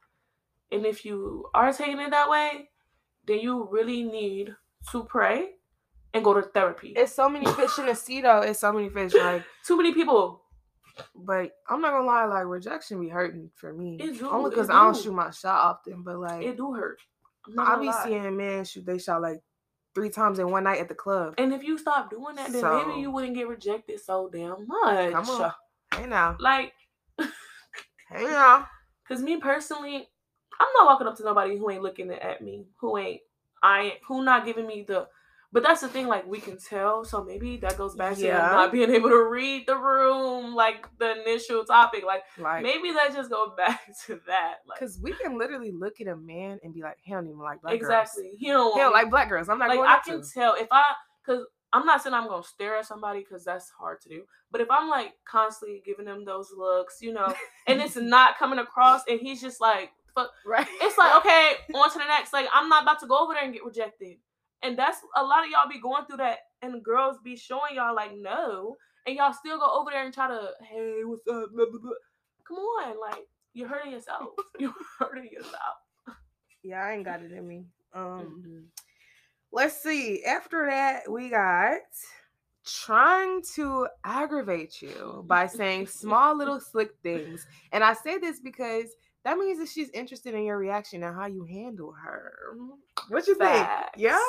and 0.71 0.85
if 0.85 1.03
you 1.03 1.49
are 1.53 1.73
taking 1.73 1.99
it 1.99 2.11
that 2.11 2.29
way, 2.29 2.69
then 3.27 3.39
you 3.39 3.67
really 3.71 4.03
need 4.03 4.55
to 4.91 5.03
pray 5.03 5.49
and 6.13 6.23
go 6.23 6.33
to 6.33 6.43
therapy. 6.43 6.93
it's 6.95 7.13
so 7.13 7.27
many 7.27 7.45
fish 7.45 7.77
in 7.79 7.87
the 7.87 7.95
sea 7.95 8.21
though. 8.21 8.39
It's 8.39 8.59
so 8.59 8.71
many 8.71 8.89
fish. 8.89 9.13
Like, 9.13 9.43
Too 9.65 9.75
many 9.75 9.93
people. 9.93 10.43
but 11.15 11.51
I'm 11.67 11.81
not 11.81 11.91
gonna 11.91 12.05
lie, 12.05 12.25
like 12.25 12.45
rejection 12.45 13.01
be 13.01 13.09
hurting 13.09 13.49
for 13.55 13.73
me. 13.73 13.97
It 13.99 14.19
do, 14.19 14.29
Only 14.29 14.51
because 14.51 14.69
I 14.69 14.83
don't 14.83 14.95
shoot 14.95 15.13
my 15.13 15.31
shot 15.31 15.59
often, 15.59 16.03
but 16.03 16.19
like 16.19 16.43
It 16.43 16.55
do 16.55 16.73
hurt. 16.73 16.99
Not 17.47 17.77
I 17.77 17.81
be 17.81 17.87
lie. 17.87 18.03
seeing 18.05 18.37
men 18.37 18.65
shoot 18.65 18.85
they 18.85 18.97
shot 18.97 19.21
like 19.21 19.41
three 19.95 20.09
times 20.09 20.39
in 20.39 20.49
one 20.49 20.63
night 20.63 20.79
at 20.79 20.87
the 20.87 20.95
club. 20.95 21.35
And 21.37 21.53
if 21.53 21.63
you 21.63 21.77
stop 21.77 22.09
doing 22.09 22.35
that, 22.35 22.51
then 22.51 22.61
So- 22.61 22.85
maybe 22.87 22.99
you 23.01 23.11
wouldn't 23.11 23.35
get 23.35 23.47
rejected 23.47 23.99
so 23.99 24.29
damn 24.31 24.67
much. 24.67 25.11
Come 25.11 25.29
on. 25.29 25.51
Hey 25.95 26.07
now, 26.07 26.35
Like, 26.39 26.73
hey 27.19 28.23
now. 28.25 28.67
cause 29.07 29.21
me 29.21 29.37
personally, 29.37 30.07
I'm 30.59 30.67
not 30.77 30.85
walking 30.85 31.07
up 31.07 31.15
to 31.17 31.23
nobody 31.23 31.57
who 31.57 31.69
ain't 31.69 31.83
looking 31.83 32.09
at 32.11 32.41
me, 32.41 32.65
who 32.79 32.97
ain't 32.97 33.21
I 33.61 33.81
ain't 33.81 33.99
who 34.07 34.23
not 34.23 34.45
giving 34.45 34.65
me 34.67 34.83
the 34.87 35.07
but 35.53 35.63
that's 35.63 35.79
the 35.81 35.87
thing, 35.87 36.07
like 36.07 36.25
we 36.27 36.39
can 36.41 36.57
tell. 36.57 37.05
So 37.05 37.23
maybe 37.23 37.57
that 37.57 37.77
goes 37.77 37.95
back 37.95 38.15
to 38.15 38.21
Yeah. 38.21 38.37
them 38.41 38.51
not 38.51 38.71
being 38.71 38.89
able 38.89 39.09
to 39.09 39.23
read 39.29 39.65
the 39.67 39.77
room, 39.77 40.53
like 40.55 40.87
the 40.99 41.21
initial 41.21 41.63
topic. 41.63 42.03
Like 42.05 42.23
Like, 42.37 42.63
maybe 42.63 42.91
that 42.91 43.13
just 43.13 43.29
go 43.29 43.53
back 43.57 43.79
to 44.07 44.19
that. 44.27 44.55
Like 44.67 44.79
because 44.79 44.99
we 45.01 45.13
can 45.13 45.37
literally 45.37 45.71
look 45.71 46.01
at 46.01 46.07
a 46.07 46.17
man 46.17 46.59
and 46.63 46.73
be 46.73 46.81
like, 46.81 46.97
he 47.03 47.13
don't 47.13 47.27
even 47.27 47.39
like 47.39 47.61
black 47.61 47.79
girls. 47.79 47.83
exactly. 47.83 48.31
He 48.37 48.47
don't 48.49 48.73
He 48.73 48.79
don't 48.79 48.91
like 48.93 49.09
black 49.09 49.29
girls. 49.29 49.47
I'm 49.47 49.59
not 49.59 49.69
like 49.69 49.77
going 49.77 49.89
I 49.89 49.97
to. 50.05 50.11
can 50.11 50.23
tell 50.33 50.55
if 50.55 50.67
I 50.71 50.83
because 51.25 51.45
I'm 51.71 51.85
not 51.85 52.01
saying 52.03 52.13
I'm 52.13 52.27
gonna 52.27 52.43
stare 52.43 52.77
at 52.77 52.85
somebody 52.85 53.19
because 53.19 53.45
that's 53.45 53.69
hard 53.79 54.01
to 54.01 54.09
do. 54.09 54.23
But 54.51 54.61
if 54.61 54.67
I'm 54.69 54.89
like 54.89 55.13
constantly 55.29 55.81
giving 55.85 56.05
them 56.05 56.23
those 56.25 56.49
looks, 56.55 56.97
you 57.01 57.13
know, 57.13 57.33
and 57.67 57.81
it's 57.81 57.95
not 58.15 58.37
coming 58.37 58.59
across, 58.59 59.01
and 59.09 59.19
he's 59.19 59.41
just 59.41 59.59
like, 59.61 59.89
fuck, 60.13 60.29
right. 60.45 60.67
it's 60.81 60.97
like 60.97 61.15
okay, 61.17 61.53
on 61.73 61.91
to 61.91 61.97
the 61.97 62.05
next. 62.05 62.31
Like 62.33 62.47
I'm 62.53 62.69
not 62.69 62.83
about 62.83 62.99
to 62.99 63.07
go 63.07 63.17
over 63.19 63.33
there 63.33 63.43
and 63.43 63.53
get 63.53 63.65
rejected, 63.65 64.17
and 64.63 64.77
that's 64.77 64.97
a 65.15 65.23
lot 65.23 65.43
of 65.43 65.49
y'all 65.51 65.69
be 65.69 65.79
going 65.81 66.05
through 66.05 66.17
that, 66.17 66.39
and 66.61 66.83
girls 66.83 67.17
be 67.23 67.35
showing 67.35 67.75
y'all 67.75 67.95
like 67.95 68.11
no, 68.15 68.75
and 69.07 69.15
y'all 69.15 69.33
still 69.33 69.57
go 69.59 69.69
over 69.79 69.91
there 69.91 70.05
and 70.05 70.13
try 70.13 70.27
to 70.27 70.51
hey, 70.61 71.01
what's 71.03 71.27
up? 71.27 71.49
Blah, 71.53 71.65
blah, 71.71 71.79
blah. 71.81 71.91
Come 72.47 72.57
on, 72.57 72.99
like 72.99 73.23
you're 73.53 73.67
hurting 73.67 73.91
yourself. 73.91 74.29
You're 74.59 74.73
hurting 74.99 75.29
yourself. 75.31 75.53
Yeah, 76.63 76.83
I 76.83 76.93
ain't 76.93 77.05
got 77.05 77.21
it 77.21 77.31
in 77.31 77.47
me. 77.47 77.65
Um, 77.93 78.43
Mhm. 78.45 78.63
let's 79.51 79.81
see. 79.81 80.23
After 80.25 80.65
that, 80.65 81.09
we 81.11 81.29
got 81.29 81.81
trying 82.65 83.41
to 83.55 83.87
aggravate 84.05 84.81
you 84.81 85.23
by 85.27 85.47
saying 85.47 85.85
small 85.87 86.35
little 86.35 86.59
slick 86.71 86.91
things. 87.03 87.45
And 87.73 87.83
I 87.83 87.93
say 87.93 88.17
this 88.17 88.39
because 88.39 88.85
that 89.25 89.37
means 89.37 89.59
that 89.59 89.67
she's 89.69 89.89
interested 89.89 90.33
in 90.33 90.43
your 90.45 90.57
reaction 90.57 91.03
and 91.03 91.15
how 91.15 91.27
you 91.27 91.43
handle 91.45 91.91
her. 91.91 92.55
What 93.09 93.27
you 93.27 93.35
Facts. 93.35 93.91
think? 93.93 94.01
Yeah. 94.03 94.19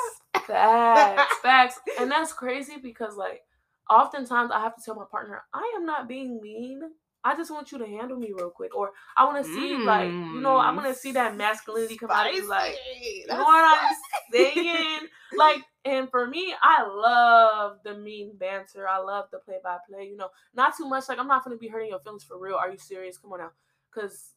Facts, 0.47 1.37
facts. 1.41 1.79
And 1.99 2.09
that's 2.11 2.33
crazy 2.33 2.77
because 2.81 3.15
like 3.15 3.41
oftentimes 3.89 4.51
I 4.51 4.59
have 4.61 4.75
to 4.75 4.81
tell 4.83 4.95
my 4.95 5.05
partner, 5.09 5.43
I 5.53 5.73
am 5.77 5.85
not 5.85 6.07
being 6.07 6.41
mean. 6.41 6.81
I 7.27 7.35
just 7.35 7.49
want 7.49 7.71
you 7.71 7.79
to 7.79 7.87
handle 7.87 8.17
me 8.17 8.31
real 8.37 8.51
quick. 8.51 8.75
Or 8.75 8.91
I 9.17 9.25
want 9.25 9.43
to 9.43 9.51
see 9.51 9.75
like, 9.77 10.09
you 10.11 10.41
know, 10.41 10.57
I 10.57 10.69
want 10.71 10.85
to 10.87 10.93
see 10.93 11.11
that 11.13 11.33
mmm, 11.33 11.37
masculinity 11.37 11.97
come 11.97 12.11
out 12.11 12.29
of 12.29 12.35
you. 12.35 12.47
Like, 12.47 12.75
you 13.01 13.25
know 13.25 13.37
what 13.41 13.79
I'm 13.79 13.95
saying? 14.31 14.99
like, 15.35 15.63
and 15.85 16.07
for 16.11 16.27
me, 16.27 16.53
I 16.61 16.83
love 16.85 17.77
the 17.83 17.95
mean 17.97 18.33
banter. 18.37 18.87
I 18.87 18.99
love 18.99 19.25
the 19.31 19.39
play 19.39 19.55
by 19.63 19.77
play. 19.89 20.03
You 20.05 20.17
know, 20.17 20.29
not 20.53 20.77
too 20.77 20.87
much. 20.87 21.09
Like, 21.09 21.17
I'm 21.17 21.27
not 21.27 21.43
gonna 21.43 21.57
be 21.57 21.67
hurting 21.67 21.89
your 21.89 21.99
feelings 21.99 22.23
for 22.23 22.37
real. 22.39 22.55
Are 22.57 22.69
you 22.71 22.77
serious? 22.77 23.17
Come 23.17 23.33
on 23.33 23.39
now, 23.39 23.51
because 23.93 24.31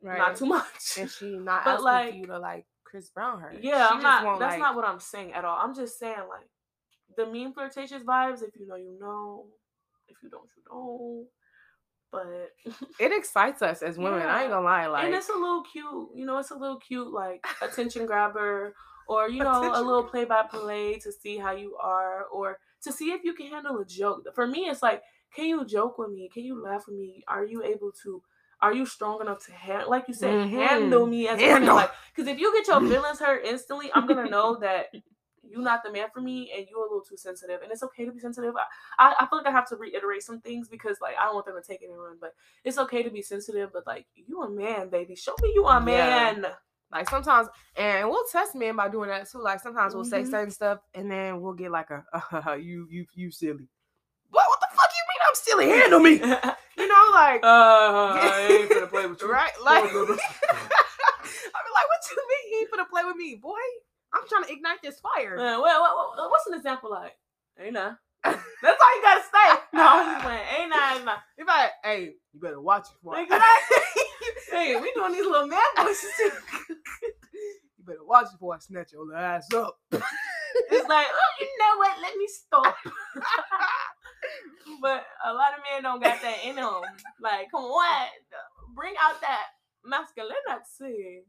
Right. 0.00 0.18
not 0.18 0.36
too 0.36 0.46
much. 0.56 0.98
and 0.98 1.10
she 1.10 1.36
not 1.36 1.64
But, 1.64 1.70
asking 1.72 1.84
like- 1.84 2.10
for 2.10 2.16
you 2.16 2.26
to 2.26 2.38
like 2.38 2.66
Chris 2.94 3.10
Brown 3.10 3.40
her. 3.40 3.52
Yeah, 3.60 3.88
She 3.88 3.94
I'm 3.94 4.02
not. 4.02 4.38
That's 4.38 4.52
like- 4.52 4.60
not 4.60 4.76
what 4.76 4.84
I'm 4.84 5.00
saying 5.00 5.32
at 5.32 5.44
all. 5.44 5.58
I'm 5.60 5.74
just 5.74 5.98
saying 5.98 6.14
like 6.28 6.48
the 7.16 7.26
mean 7.26 7.52
flirtatious 7.52 8.04
vibes. 8.04 8.44
If 8.44 8.54
you 8.54 8.68
know, 8.68 8.76
you 8.76 8.96
know. 9.00 9.46
If 10.06 10.18
you 10.22 10.30
don't, 10.30 10.48
you 10.56 10.62
don't. 10.70 11.26
But 12.12 12.76
It 13.00 13.10
excites 13.10 13.62
us 13.62 13.82
as 13.82 13.98
women. 13.98 14.22
I 14.22 14.42
ain't 14.42 14.52
gonna 14.52 14.64
lie. 14.64 14.86
Like 14.86 15.06
and 15.06 15.14
it's 15.14 15.28
a 15.28 15.32
little 15.32 15.64
cute. 15.64 16.10
You 16.14 16.24
know, 16.24 16.38
it's 16.38 16.52
a 16.52 16.56
little 16.56 16.78
cute 16.78 17.12
like 17.12 17.44
attention 17.60 18.06
grabber, 18.06 18.76
or 19.08 19.28
you 19.28 19.42
know, 19.42 19.72
a 19.74 19.82
little 19.82 20.04
play 20.04 20.24
by 20.24 20.44
play 20.44 21.00
to 21.00 21.10
see 21.10 21.36
how 21.36 21.50
you 21.50 21.76
are, 21.82 22.26
or 22.26 22.58
to 22.84 22.92
see 22.92 23.10
if 23.10 23.24
you 23.24 23.34
can 23.34 23.48
handle 23.48 23.80
a 23.80 23.84
joke. 23.84 24.28
For 24.36 24.46
me, 24.46 24.66
it's 24.66 24.84
like, 24.84 25.02
can 25.34 25.46
you 25.46 25.66
joke 25.66 25.98
with 25.98 26.12
me? 26.12 26.30
Can 26.32 26.44
you 26.44 26.62
laugh 26.62 26.84
with 26.86 26.96
me? 26.96 27.24
Are 27.26 27.44
you 27.44 27.64
able 27.64 27.90
to? 28.04 28.22
Are 28.64 28.72
you 28.72 28.86
strong 28.86 29.20
enough 29.20 29.44
to 29.44 29.52
handle, 29.52 29.90
like 29.90 30.08
you 30.08 30.14
said, 30.14 30.32
Mhm. 30.32 30.50
handle 30.50 31.06
me 31.06 31.28
as 31.28 31.38
a 31.38 31.42
woman? 31.42 31.52
Handle. 31.52 31.76
Like, 31.76 31.90
because 32.14 32.28
if 32.32 32.38
you 32.38 32.50
get 32.54 32.66
your 32.66 32.80
feelings 32.88 33.20
hurt 33.20 33.44
instantly, 33.44 33.90
I'm 33.94 34.06
gonna 34.06 34.28
know 34.30 34.56
that 34.60 34.86
you're 35.46 35.60
not 35.60 35.84
the 35.84 35.92
man 35.92 36.08
for 36.14 36.22
me, 36.22 36.50
and 36.56 36.66
you're 36.70 36.78
a 36.80 36.82
little 36.82 37.02
too 37.02 37.18
sensitive. 37.18 37.60
And 37.62 37.70
it's 37.70 37.82
okay 37.82 38.06
to 38.06 38.10
be 38.12 38.18
sensitive. 38.20 38.54
I, 38.56 38.64
I, 39.10 39.14
I 39.20 39.26
feel 39.26 39.38
like 39.40 39.46
I 39.46 39.50
have 39.50 39.68
to 39.68 39.76
reiterate 39.76 40.22
some 40.22 40.40
things 40.40 40.68
because, 40.68 40.96
like, 41.02 41.14
I 41.20 41.26
don't 41.26 41.34
want 41.34 41.44
them 41.46 41.60
to 41.60 41.62
take 41.62 41.82
it 41.82 41.90
and 41.90 42.00
run. 42.00 42.16
But 42.18 42.32
it's 42.64 42.78
okay 42.78 43.02
to 43.02 43.10
be 43.10 43.20
sensitive. 43.20 43.68
But 43.70 43.86
like, 43.86 44.06
you 44.14 44.40
a 44.42 44.48
man, 44.48 44.88
baby. 44.88 45.14
Show 45.14 45.34
me 45.42 45.52
you 45.54 45.66
a 45.66 45.74
Yeah. 45.74 45.84
man. 46.32 46.46
Like 46.90 47.10
sometimes, 47.10 47.48
and 47.76 48.08
we'll 48.08 48.24
test 48.32 48.54
men 48.54 48.76
by 48.76 48.88
doing 48.88 49.10
that 49.10 49.28
too. 49.30 49.42
Like 49.42 49.60
sometimes 49.60 49.94
we'll 49.94 50.04
say 50.04 50.22
Mhm. 50.22 50.30
certain 50.30 50.50
stuff, 50.50 50.78
and 50.94 51.10
then 51.10 51.42
we'll 51.42 51.52
get 51.52 51.70
like 51.70 51.90
a 51.90 52.02
you 52.58 52.86
you 52.90 53.04
you 53.14 53.30
silly. 53.30 53.68
What 54.30 54.46
what 54.48 54.60
the 54.60 54.76
fuck 54.76 54.90
you 54.96 55.04
mean 55.10 55.20
I'm 55.28 55.34
silly? 55.34 55.80
Handle 55.80 56.00
me. 56.00 56.20
uh, 57.14 58.14
like 58.14 58.22
I 58.24 58.48
ain't 58.50 58.70
gonna 58.70 58.86
play 58.86 59.06
with 59.06 59.20
you. 59.22 59.30
right? 59.32 59.52
Like 59.62 59.84
No, 59.84 59.90
no, 59.92 60.04
no. 60.04 60.12
I 60.14 61.58
be 61.62 61.70
like, 61.72 61.88
what 61.88 62.02
you 62.10 62.16
mean 62.28 62.52
you 62.52 62.58
ain't 62.60 62.70
gonna 62.70 62.84
play 62.90 63.04
with 63.04 63.16
me, 63.16 63.36
boy? 63.36 63.58
I'm 64.12 64.22
trying 64.28 64.44
to 64.44 64.52
ignite 64.52 64.82
this 64.82 65.00
fire. 65.00 65.38
Uh, 65.38 65.58
what, 65.60 65.80
what, 65.80 66.16
what- 66.16 66.30
what's 66.30 66.46
an 66.46 66.54
example 66.54 66.90
like? 66.90 67.16
Ain't 67.58 67.74
nah. 67.74 67.94
That's 68.24 68.38
all 68.82 68.96
you 68.96 69.02
gotta 69.02 69.20
say. 69.22 69.60
No, 69.74 69.82
I'm 69.86 70.14
just 70.14 70.24
playing. 70.24 70.40
Ain't 70.60 70.70
nah, 70.70 70.94
ain't 70.94 71.04
nah. 71.04 71.16
If 71.36 71.46
I, 71.48 71.68
hey, 71.82 72.02
you 72.32 72.40
better 72.40 72.60
watch 72.60 72.86
it. 72.86 73.04
boy. 73.04 73.20
Exactly. 73.22 73.42
Hey, 74.50 74.80
we 74.80 74.92
doing 74.94 75.12
these 75.12 75.26
little 75.26 75.48
man 75.48 75.58
voices 75.78 76.10
too. 76.16 76.30
you 76.68 77.84
better 77.84 78.04
watch 78.04 78.26
it 78.26 78.32
before 78.32 78.54
I 78.54 78.58
snatch 78.60 78.92
your 78.92 79.12
ass 79.16 79.52
up. 79.52 79.76
It's 79.90 80.88
like, 80.88 81.06
oh, 81.10 81.32
you 81.40 81.48
know 81.58 81.78
what? 81.78 82.00
Let 82.00 82.16
me 82.16 82.28
stop. 82.28 82.76
But 84.84 85.02
a 85.24 85.32
lot 85.32 85.54
of 85.56 85.64
men 85.64 85.82
don't 85.82 86.02
got 86.02 86.20
that 86.20 86.44
in 86.44 86.56
them. 86.56 86.82
Like, 87.18 87.50
come 87.50 87.62
on, 87.64 88.06
bring 88.74 88.92
out 89.02 89.18
that 89.22 89.46
masculinity. 89.82 91.22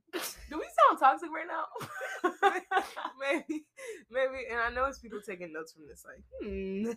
Do 0.49 0.57
we 0.57 0.65
sound 0.75 0.99
toxic 0.99 1.29
right 1.31 1.47
now? 1.47 2.51
maybe, 3.21 3.63
maybe, 4.11 4.43
and 4.51 4.59
I 4.59 4.69
know 4.71 4.83
it's 4.85 4.99
people 4.99 5.21
taking 5.25 5.53
notes 5.53 5.71
from 5.71 5.83
this. 5.87 6.03
Like, 6.05 6.21
hmm, 6.43 6.91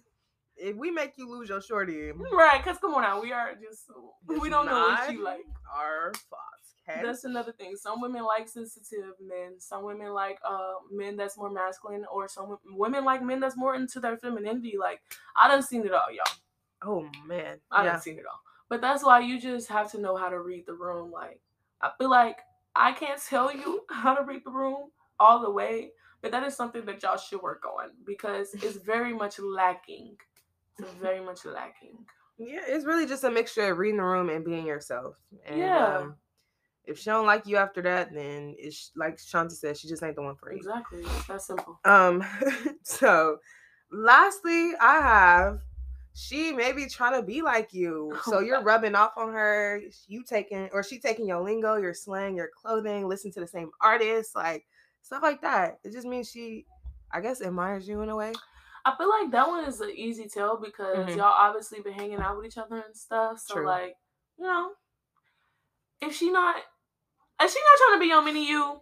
if 0.56 0.74
we 0.74 0.90
make 0.90 1.12
you 1.16 1.30
lose 1.30 1.48
your 1.48 1.62
shorty, 1.62 2.10
right? 2.32 2.60
Because 2.60 2.78
come 2.78 2.94
on 2.94 3.02
now, 3.02 3.22
we 3.22 3.32
are 3.32 3.54
just 3.54 3.84
we 4.26 4.50
don't 4.50 4.66
know 4.66 4.80
what 4.80 5.12
you 5.12 5.22
like. 5.22 5.44
our 5.72 6.10
thoughts. 6.12 6.74
Okay? 6.88 7.02
That's 7.04 7.24
another 7.24 7.52
thing. 7.52 7.76
Some 7.76 8.00
women 8.00 8.24
like 8.24 8.48
sensitive 8.48 9.14
men. 9.20 9.60
Some 9.60 9.84
women 9.84 10.12
like 10.12 10.38
uh 10.44 10.74
men 10.90 11.16
that's 11.16 11.36
more 11.36 11.50
masculine, 11.50 12.04
or 12.12 12.26
some 12.28 12.58
women 12.66 13.04
like 13.04 13.22
men 13.22 13.38
that's 13.38 13.56
more 13.56 13.76
into 13.76 14.00
their 14.00 14.16
femininity. 14.16 14.74
Like 14.78 15.00
I 15.40 15.48
done 15.48 15.62
seen 15.62 15.84
it 15.84 15.92
all, 15.92 16.10
y'all. 16.10 16.34
Oh 16.82 17.08
man, 17.26 17.58
I 17.70 17.84
yeah. 17.84 17.92
done 17.92 18.00
seen 18.00 18.18
it 18.18 18.24
all. 18.30 18.40
But 18.68 18.80
that's 18.80 19.04
why 19.04 19.20
you 19.20 19.40
just 19.40 19.68
have 19.68 19.90
to 19.92 20.00
know 20.00 20.16
how 20.16 20.28
to 20.28 20.40
read 20.40 20.66
the 20.66 20.74
room. 20.74 21.10
Like 21.10 21.40
I 21.80 21.90
feel 21.98 22.10
like 22.10 22.38
I 22.74 22.92
can't 22.92 23.20
tell 23.28 23.54
you 23.54 23.82
how 23.90 24.14
to 24.14 24.24
read 24.24 24.42
the 24.44 24.50
room 24.50 24.90
all 25.20 25.42
the 25.42 25.50
way, 25.50 25.90
but 26.22 26.30
that 26.32 26.44
is 26.44 26.56
something 26.56 26.84
that 26.86 27.02
y'all 27.02 27.16
should 27.16 27.42
work 27.42 27.64
on 27.64 27.90
because 28.04 28.54
it's 28.54 28.76
very 28.84 29.12
much 29.12 29.38
lacking. 29.38 30.16
It's 30.78 30.92
very 30.94 31.20
much 31.20 31.44
lacking. 31.44 31.98
Yeah, 32.38 32.60
it's 32.68 32.84
really 32.84 33.06
just 33.06 33.24
a 33.24 33.30
mixture 33.30 33.72
of 33.72 33.78
reading 33.78 33.96
the 33.96 34.04
room 34.04 34.30
and 34.30 34.44
being 34.44 34.64
yourself. 34.64 35.16
And, 35.44 35.58
Yeah. 35.58 35.98
Um, 35.98 36.14
if 36.88 36.98
she 36.98 37.10
don't 37.10 37.26
like 37.26 37.46
you 37.46 37.58
after 37.58 37.82
that, 37.82 38.14
then 38.14 38.54
it's 38.58 38.92
like 38.96 39.18
Shanti 39.18 39.52
said, 39.52 39.76
she 39.76 39.88
just 39.88 40.02
ain't 40.02 40.16
the 40.16 40.22
one 40.22 40.36
for 40.36 40.50
you. 40.50 40.56
Exactly. 40.58 41.04
That's 41.28 41.46
simple. 41.46 41.78
Um, 41.84 42.24
so 42.82 43.38
lastly, 43.92 44.72
I 44.80 45.00
have 45.02 45.60
she 46.18 46.52
may 46.52 46.72
be 46.72 46.88
trying 46.88 47.12
to 47.14 47.22
be 47.22 47.42
like 47.42 47.72
you. 47.72 48.10
Oh, 48.12 48.20
So 48.24 48.40
you're 48.40 48.62
rubbing 48.62 48.96
off 48.96 49.12
on 49.16 49.32
her. 49.32 49.80
You 50.08 50.24
taking 50.24 50.68
or 50.72 50.82
she 50.82 50.98
taking 50.98 51.28
your 51.28 51.40
lingo, 51.40 51.76
your 51.76 51.94
slang, 51.94 52.36
your 52.36 52.48
clothing, 52.48 53.06
listen 53.06 53.30
to 53.32 53.40
the 53.40 53.46
same 53.46 53.70
artists, 53.80 54.34
like 54.34 54.66
stuff 55.02 55.22
like 55.22 55.40
that. 55.42 55.78
It 55.84 55.92
just 55.92 56.08
means 56.08 56.28
she 56.28 56.66
I 57.12 57.20
guess 57.20 57.40
admires 57.40 57.88
you 57.88 58.02
in 58.02 58.08
a 58.08 58.16
way. 58.16 58.32
I 58.84 58.96
feel 58.96 59.08
like 59.08 59.30
that 59.30 59.46
one 59.46 59.64
is 59.64 59.80
an 59.80 59.90
easy 59.90 60.26
tell 60.28 60.56
because 60.56 61.06
Mhm. 61.06 61.16
y'all 61.16 61.26
obviously 61.26 61.80
been 61.82 61.92
hanging 61.92 62.18
out 62.18 62.36
with 62.36 62.46
each 62.46 62.58
other 62.58 62.78
and 62.78 62.96
stuff. 62.96 63.38
So 63.38 63.54
True. 63.54 63.66
like, 63.66 63.96
you 64.38 64.44
know, 64.44 64.72
if 66.00 66.16
she 66.16 66.30
not 66.32 66.56
if 67.40 67.52
she 67.52 67.60
not 67.60 67.78
trying 67.78 67.96
to 67.96 68.00
be 68.00 68.06
your 68.08 68.22
mini 68.22 68.48
you, 68.48 68.80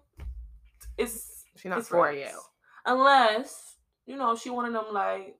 it's 0.96 1.44
She 1.56 1.68
not 1.68 1.80
it's 1.80 1.88
for 1.88 2.10
you. 2.10 2.30
Unless, 2.86 3.76
you 4.06 4.16
know, 4.16 4.34
she 4.36 4.48
one 4.48 4.64
of 4.64 4.72
them 4.72 4.94
like 4.94 5.36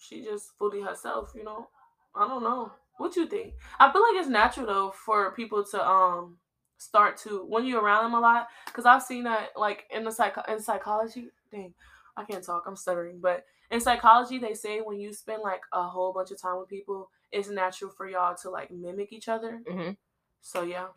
she 0.00 0.22
just 0.24 0.56
fully 0.58 0.80
herself, 0.80 1.32
you 1.36 1.44
know. 1.44 1.68
I 2.14 2.26
don't 2.26 2.42
know. 2.42 2.72
What 2.96 3.14
you 3.16 3.26
think? 3.26 3.54
I 3.78 3.92
feel 3.92 4.02
like 4.02 4.16
it's 4.16 4.28
natural 4.28 4.66
though 4.66 4.90
for 4.90 5.32
people 5.32 5.64
to 5.64 5.86
um 5.88 6.38
start 6.78 7.16
to 7.18 7.44
when 7.46 7.66
you're 7.66 7.82
around 7.82 8.04
them 8.04 8.14
a 8.14 8.20
lot 8.20 8.48
because 8.66 8.86
I've 8.86 9.02
seen 9.02 9.24
that 9.24 9.50
like 9.56 9.84
in 9.94 10.04
the 10.04 10.10
psych 10.10 10.36
in 10.48 10.60
psychology. 10.60 11.28
Dang, 11.52 11.74
I 12.16 12.24
can't 12.24 12.44
talk. 12.44 12.64
I'm 12.66 12.76
stuttering. 12.76 13.20
But 13.20 13.44
in 13.70 13.80
psychology, 13.80 14.38
they 14.38 14.54
say 14.54 14.80
when 14.80 14.98
you 14.98 15.12
spend 15.12 15.42
like 15.42 15.60
a 15.72 15.82
whole 15.82 16.12
bunch 16.12 16.30
of 16.30 16.40
time 16.40 16.58
with 16.58 16.68
people, 16.68 17.10
it's 17.30 17.48
natural 17.48 17.90
for 17.90 18.08
y'all 18.08 18.34
to 18.42 18.50
like 18.50 18.70
mimic 18.70 19.12
each 19.12 19.28
other. 19.28 19.62
hmm 19.68 19.90
So 20.40 20.62
yeah, 20.62 20.88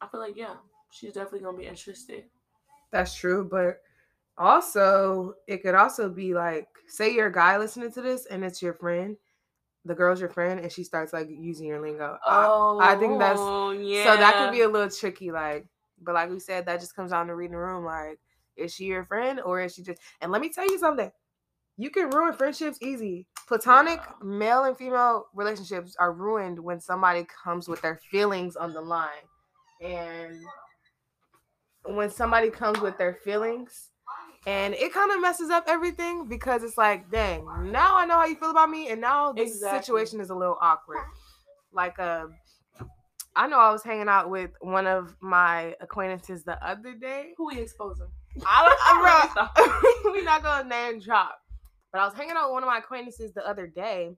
I 0.00 0.06
feel 0.06 0.20
like 0.20 0.36
yeah, 0.36 0.54
she's 0.90 1.12
definitely 1.12 1.40
gonna 1.40 1.58
be 1.58 1.66
interested. 1.66 2.24
That's 2.90 3.14
true, 3.14 3.44
but 3.44 3.82
also 4.38 5.34
it 5.46 5.62
could 5.62 5.74
also 5.74 6.08
be 6.08 6.34
like, 6.34 6.68
say 6.86 7.12
you're 7.12 7.26
a 7.26 7.32
guy 7.32 7.58
listening 7.58 7.92
to 7.92 8.02
this 8.02 8.26
and 8.26 8.44
it's 8.44 8.62
your 8.62 8.74
friend, 8.74 9.16
the 9.84 9.94
girl's 9.94 10.20
your 10.20 10.28
friend, 10.28 10.60
and 10.60 10.70
she 10.72 10.84
starts 10.84 11.12
like 11.12 11.28
using 11.28 11.66
your 11.66 11.80
lingo. 11.80 12.18
I- 12.26 12.46
Oh, 12.46 12.78
I 12.80 12.94
think 12.96 13.18
that's- 13.18 13.38
yeah. 13.80 14.04
So 14.04 14.16
that 14.16 14.34
could 14.36 14.52
be 14.52 14.62
a 14.62 14.68
little 14.68 14.90
tricky, 14.90 15.30
like, 15.30 15.66
but 16.00 16.14
like 16.14 16.30
we 16.30 16.38
said, 16.40 16.66
that 16.66 16.80
just 16.80 16.94
comes 16.94 17.10
down 17.10 17.26
to 17.26 17.34
reading 17.34 17.52
the 17.52 17.58
room. 17.58 17.84
Like, 17.84 18.18
is 18.56 18.72
she 18.74 18.84
your 18.84 19.04
friend 19.04 19.40
or 19.40 19.60
is 19.60 19.74
she 19.74 19.82
just? 19.82 20.00
And 20.20 20.30
let 20.32 20.40
me 20.40 20.48
tell 20.50 20.64
you 20.70 20.78
something, 20.78 21.10
you 21.76 21.90
can 21.90 22.10
ruin 22.10 22.32
friendships 22.34 22.78
easy. 22.82 23.26
Platonic 23.46 24.00
Yeah. 24.00 24.12
male 24.22 24.64
and 24.64 24.76
female 24.76 25.28
relationships 25.32 25.96
are 25.98 26.12
ruined 26.12 26.58
when 26.58 26.80
somebody 26.80 27.24
comes 27.24 27.68
with 27.68 27.80
their 27.82 27.96
feelings 27.96 28.56
on 28.56 28.72
the 28.74 28.80
line, 28.80 29.26
and 29.80 30.44
when 31.84 32.10
somebody 32.10 32.50
comes 32.50 32.80
with 32.80 32.98
their 32.98 33.14
feelings. 33.14 33.90
And 34.46 34.74
it 34.74 34.92
kind 34.92 35.10
of 35.12 35.20
messes 35.20 35.50
up 35.50 35.64
everything 35.66 36.26
because 36.28 36.62
it's 36.62 36.78
like, 36.78 37.10
dang, 37.10 37.44
now 37.70 37.96
I 37.96 38.06
know 38.06 38.14
how 38.14 38.24
you 38.24 38.36
feel 38.36 38.50
about 38.50 38.70
me, 38.70 38.88
and 38.88 39.00
now 39.00 39.32
this 39.32 39.50
Exactly. 39.56 39.80
situation 39.80 40.20
is 40.20 40.30
a 40.30 40.34
little 40.34 40.56
awkward. 40.60 40.98
Like, 41.72 41.98
uh, 41.98 42.26
I 43.36 43.46
know 43.46 43.58
I 43.58 43.70
was 43.72 43.82
hanging 43.82 44.08
out 44.08 44.30
with 44.30 44.50
one 44.60 44.86
of 44.86 45.16
my 45.20 45.74
acquaintances 45.80 46.44
the 46.44 46.64
other 46.66 46.94
day. 46.94 47.34
Who 47.36 47.46
we 47.46 47.58
exposing? 47.60 48.08
I 48.46 48.64
don't, 48.64 48.78
I, 48.84 49.52
bro, 50.04 50.12
we 50.12 50.22
not 50.22 50.42
gonna 50.42 50.68
name 50.68 51.00
drop, 51.00 51.38
but 51.92 52.00
I 52.00 52.06
was 52.06 52.14
hanging 52.14 52.34
out 52.36 52.46
with 52.48 52.54
one 52.54 52.62
of 52.62 52.68
my 52.68 52.78
acquaintances 52.78 53.32
the 53.34 53.46
other 53.46 53.66
day, 53.66 54.16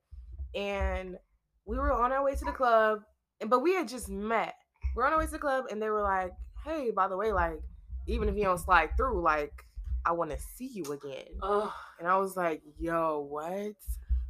and 0.55 1.17
we 1.65 1.77
were 1.77 1.93
on 1.93 2.13
our 2.13 2.23
way 2.25 2.35
to 2.35 2.45
the 2.45 2.53
club, 2.53 3.01
and 3.41 3.51
but 3.51 3.61
we 3.61 3.75
had 3.75 3.89
just 3.89 4.09
met. 4.09 4.55
We're 4.95 5.07
on 5.07 5.13
our 5.13 5.19
way 5.19 5.27
to 5.27 5.33
the 5.33 5.39
club, 5.39 5.65
and 5.71 5.81
they 5.83 5.91
were 5.91 6.03
like, 6.03 6.33
"Hey, 6.65 6.91
by 6.91 7.09
the 7.09 7.17
way, 7.17 7.33
like, 7.33 7.61
even 8.07 8.29
if 8.29 8.37
you 8.37 8.45
don't 8.45 8.59
slide 8.59 8.91
through, 8.97 9.23
like, 9.23 9.65
I 10.05 10.13
want 10.13 10.31
to 10.31 10.39
see 10.39 10.67
you 10.67 10.85
again." 10.93 11.39
Ugh. 11.43 11.71
And 11.99 12.09
I 12.09 12.17
was 12.19 12.37
like, 12.37 12.63
"Yo, 12.79 13.21
what?" 13.29 13.75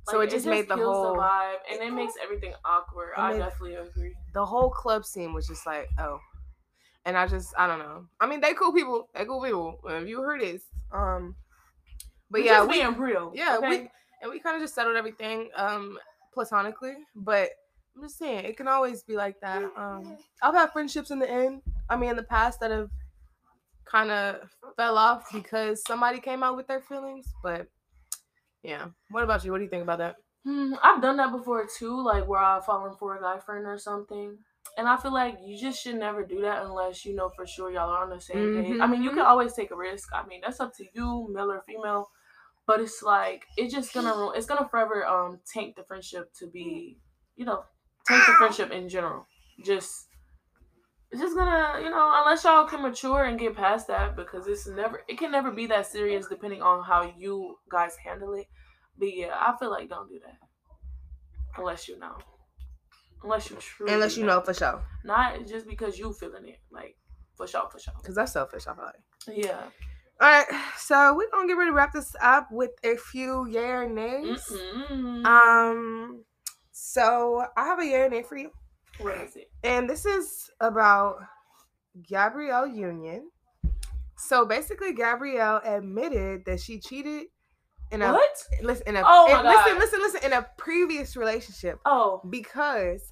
so 0.09 0.19
Like, 0.19 0.29
it 0.29 0.31
just 0.33 0.47
made 0.47 0.69
the 0.69 0.77
whole 0.77 1.17
vibe, 1.17 1.57
and 1.71 1.81
it 1.81 1.93
makes 1.93 2.15
everything 2.23 2.55
awkward. 2.65 3.13
I 3.17 3.37
definitely 3.37 3.75
agree. 3.77 4.17
the 4.33 4.45
whole 4.45 4.71
club 4.71 5.05
scene 5.05 5.33
was 5.33 5.47
just 5.47 5.67
like, 5.67 5.89
"Oh, 5.99 6.19
And 7.05 7.17
I 7.17 7.27
just 7.27 7.55
I 7.59 7.67
don't 7.67 7.79
know. 7.79 8.07
I 8.21 8.27
mean, 8.27 8.41
they 8.41 8.55
cool 8.55 8.73
people. 8.73 9.09
They 9.15 9.25
cool 9.25 9.43
people. 9.43 9.79
If 9.85 10.09
you 10.09 10.21
heard 10.23 10.41
this, 10.41 10.63
um, 10.93 11.35
but 12.31 12.41
We 12.41 12.47
yeah, 12.47 12.65
we 12.65 12.75
being 12.75 12.97
real. 12.99 13.33
yeah 13.35 13.57
okay? 13.59 13.69
we 13.69 13.91
and 14.23 14.31
we 14.31 14.39
kind 14.39 14.57
of 14.57 14.63
just 14.63 14.75
settled 14.75 14.97
everything 14.97 15.51
um 15.57 15.99
platonically. 16.35 16.97
But 17.15 17.51
I'm 17.97 18.03
just 18.03 18.19
saying 18.19 18.45
it 18.45 18.57
can 18.57 18.69
always 18.69 19.03
be 19.03 19.17
like 19.17 19.41
that. 19.41 19.65
Um, 19.77 20.17
I've 20.43 20.55
had 20.55 20.73
friendships 20.73 21.11
in 21.11 21.19
the 21.19 21.29
end. 21.31 21.63
I 21.89 21.97
mean, 21.97 22.11
in 22.11 22.17
the 22.17 22.23
past 22.23 22.61
that 22.61 22.71
have 22.71 22.91
kind 23.91 24.11
of 24.11 24.51
fell 24.77 24.97
off 24.97 25.33
because 25.33 25.83
somebody 25.85 26.21
came 26.21 26.43
out 26.43 26.57
with 26.57 26.67
their 26.67 26.81
feelings. 26.81 27.27
But 27.43 27.69
yeah, 28.63 28.89
what 29.11 29.25
about 29.25 29.45
you? 29.45 29.53
What 29.53 29.59
do 29.59 29.65
you 29.65 29.71
think 29.71 29.83
about 29.83 29.99
that? 29.99 30.17
Hmm, 30.45 30.75
I've 30.83 31.03
done 31.03 31.17
that 31.19 31.33
before 31.33 31.67
too, 31.67 32.03
like 32.03 32.27
where 32.27 32.41
I've 32.41 32.65
fallen 32.65 32.95
for 32.97 33.17
a 33.17 33.21
guy 33.21 33.39
friend 33.39 33.67
or 33.67 33.79
something. 33.79 34.39
And 34.79 34.89
I 34.89 34.97
feel 34.97 35.13
like 35.13 35.39
you 35.45 35.59
just 35.59 35.83
should 35.83 35.97
never 35.97 36.25
do 36.25 36.41
that 36.43 36.63
unless 36.65 37.05
you 37.05 37.15
know 37.15 37.29
for 37.29 37.47
sure 37.47 37.71
y'all 37.71 37.91
are 37.91 38.05
on 38.05 38.11
the 38.11 38.21
same 38.21 38.51
page. 38.51 38.77
I 38.81 38.87
mean, 38.87 39.03
you 39.03 39.11
can 39.11 39.19
Mhm. 39.21 39.27
always 39.27 39.53
take 39.55 39.71
a 39.71 39.77
risk. 39.77 40.11
I 40.15 40.25
mean, 40.27 40.41
that's 40.43 40.61
up 40.61 40.75
to 40.77 40.85
you, 40.95 41.29
male 41.31 41.51
or 41.51 41.63
female. 41.63 42.11
But 42.67 42.81
it's 42.81 43.03
like 43.03 43.47
it's 43.57 43.75
just 43.75 43.93
gonna 43.93 44.15
ruin. 44.15 44.37
It's 44.37 44.47
gonna 44.47 44.69
forever 44.69 45.05
um 45.07 45.41
tank 45.53 45.77
the 45.77 45.83
friendship 45.85 46.33
to 46.35 46.47
be, 46.47 46.99
you 47.37 47.45
know, 47.45 47.65
tank 48.07 48.23
the 48.27 48.35
friendship 48.35 48.71
in 48.71 48.89
general. 48.89 49.27
Just 49.65 50.07
it's 51.11 51.21
just 51.21 51.37
gonna, 51.37 51.81
you 51.83 51.91
know, 51.91 52.13
unless 52.15 52.45
y'all 52.45 52.67
can 52.67 52.83
mature 52.83 53.25
and 53.25 53.39
get 53.39 53.57
past 53.57 53.89
that 53.89 54.15
because 54.17 54.47
it's 54.47 54.67
never 54.69 55.03
it 55.09 55.19
can 55.19 55.33
never 55.33 55.51
be 55.51 55.67
that 55.67 55.87
serious 55.87 56.27
depending 56.29 56.63
on 56.63 56.85
how 56.85 57.13
you 57.19 57.57
guys 57.71 57.97
handle 58.05 58.35
it. 58.35 58.47
But 58.99 59.15
yeah, 59.15 59.35
I 59.35 59.55
feel 59.59 59.71
like 59.71 59.89
don't 59.89 60.09
do 60.09 60.21
that. 60.25 60.37
Unless 61.59 61.89
you 61.89 61.99
know. 61.99 62.17
Unless 63.23 63.51
you 63.51 63.57
truly 63.57 63.93
Unless 63.93 64.17
you 64.17 64.25
know 64.25 64.41
for 64.41 64.55
sure, 64.55 64.83
Not 65.05 65.47
just 65.47 65.67
because 65.67 65.99
you 65.99 66.13
feeling 66.13 66.49
it. 66.49 66.61
Like 66.71 66.97
for 67.37 67.47
sure, 67.47 67.69
for 67.71 67.79
sure. 67.79 67.95
because 67.99 68.15
that's 68.15 68.33
selfish. 68.33 68.67
I 68.67 68.75
feel 68.75 68.85
like. 68.85 69.45
Yeah. 69.45 69.63
All 70.23 70.29
right, 70.29 70.47
so 70.77 71.15
we're 71.15 71.31
gonna 71.31 71.49
get 71.49 71.55
ready 71.55 71.71
to 71.71 71.75
wrap 71.75 71.95
this 71.95 72.15
up 72.23 72.49
with 72.51 72.73
a 72.85 72.97
few 72.97 73.47
yay 73.47 73.71
or 73.71 73.89
nays. 73.89 74.45
Mm-mm. 74.51 75.25
Um, 75.25 76.25
so 76.73 77.45
I 77.57 77.65
have 77.65 77.79
a 77.81 77.87
yay 77.87 78.03
or 78.03 78.11
nay 78.11 78.23
for 78.23 78.37
you, 78.37 78.51
what 79.03 79.17
is 79.19 79.37
it? 79.37 79.51
and 79.65 79.89
this 79.89 80.07
is 80.07 80.51
about 80.61 81.17
Gabrielle 82.09 82.67
Union. 82.67 83.31
So 84.17 84.45
basically, 84.45 84.93
Gabrielle 84.93 85.61
admitted 85.65 86.45
that 86.45 86.61
she 86.61 86.79
cheated 86.79 87.27
in 87.91 88.03
a 88.03 88.13
What? 88.13 88.47
listen 88.63 88.87
in 88.89 88.97
a 88.97 89.03
Oh 89.05 89.27
in- 89.39 89.45
listen 89.47 89.79
listen 89.79 90.01
listen 90.01 90.21
in 90.25 90.33
a 90.33 90.47
previous 90.59 91.17
relationship 91.17 91.81
Oh. 91.85 92.21
because 92.31 93.11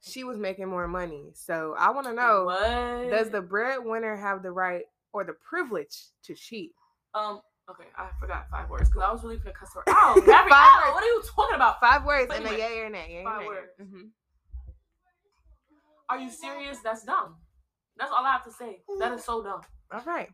she 0.00 0.24
was 0.24 0.36
making 0.38 0.68
more 0.68 0.88
money. 0.88 1.30
So 1.34 1.74
I 1.78 1.90
want 1.90 2.06
to 2.08 2.12
know: 2.12 2.44
What? 2.46 3.10
Does 3.10 3.30
the 3.30 3.40
breadwinner 3.40 4.16
have 4.16 4.42
the 4.42 4.50
right 4.50 4.82
or 5.12 5.24
the 5.24 5.34
privilege 5.34 5.96
to 6.24 6.34
cheat? 6.34 6.72
um? 7.14 7.40
Okay, 7.70 7.84
I 7.96 8.08
forgot 8.18 8.46
five 8.50 8.68
words 8.68 8.88
because 8.90 9.04
I 9.08 9.12
was 9.12 9.22
really 9.22 9.36
gonna 9.36 9.52
cuss 9.54 9.70
her 9.74 9.84
out. 9.88 10.16
Gabrielle, 10.26 10.92
what 10.92 11.02
are 11.04 11.06
you 11.06 11.22
talking 11.34 11.54
about? 11.54 11.78
Five 11.80 12.04
words 12.04 12.26
But 12.26 12.38
and 12.38 12.46
a 12.48 12.58
yay 12.58 12.80
or 12.80 12.90
nay. 12.90 13.06
Yay 13.08 13.20
or 13.20 13.24
five 13.24 13.40
nay. 13.42 13.46
words. 13.46 13.70
Mhm. 13.80 14.08
Are 16.12 16.18
you 16.18 16.28
serious? 16.28 16.78
That's 16.84 17.04
dumb. 17.04 17.36
That's 17.96 18.10
all 18.10 18.22
I 18.22 18.32
have 18.32 18.44
to 18.44 18.52
say. 18.52 18.80
That 18.98 19.12
is 19.12 19.24
so 19.24 19.42
dumb, 19.42 19.62
All 19.90 20.02
right, 20.06 20.28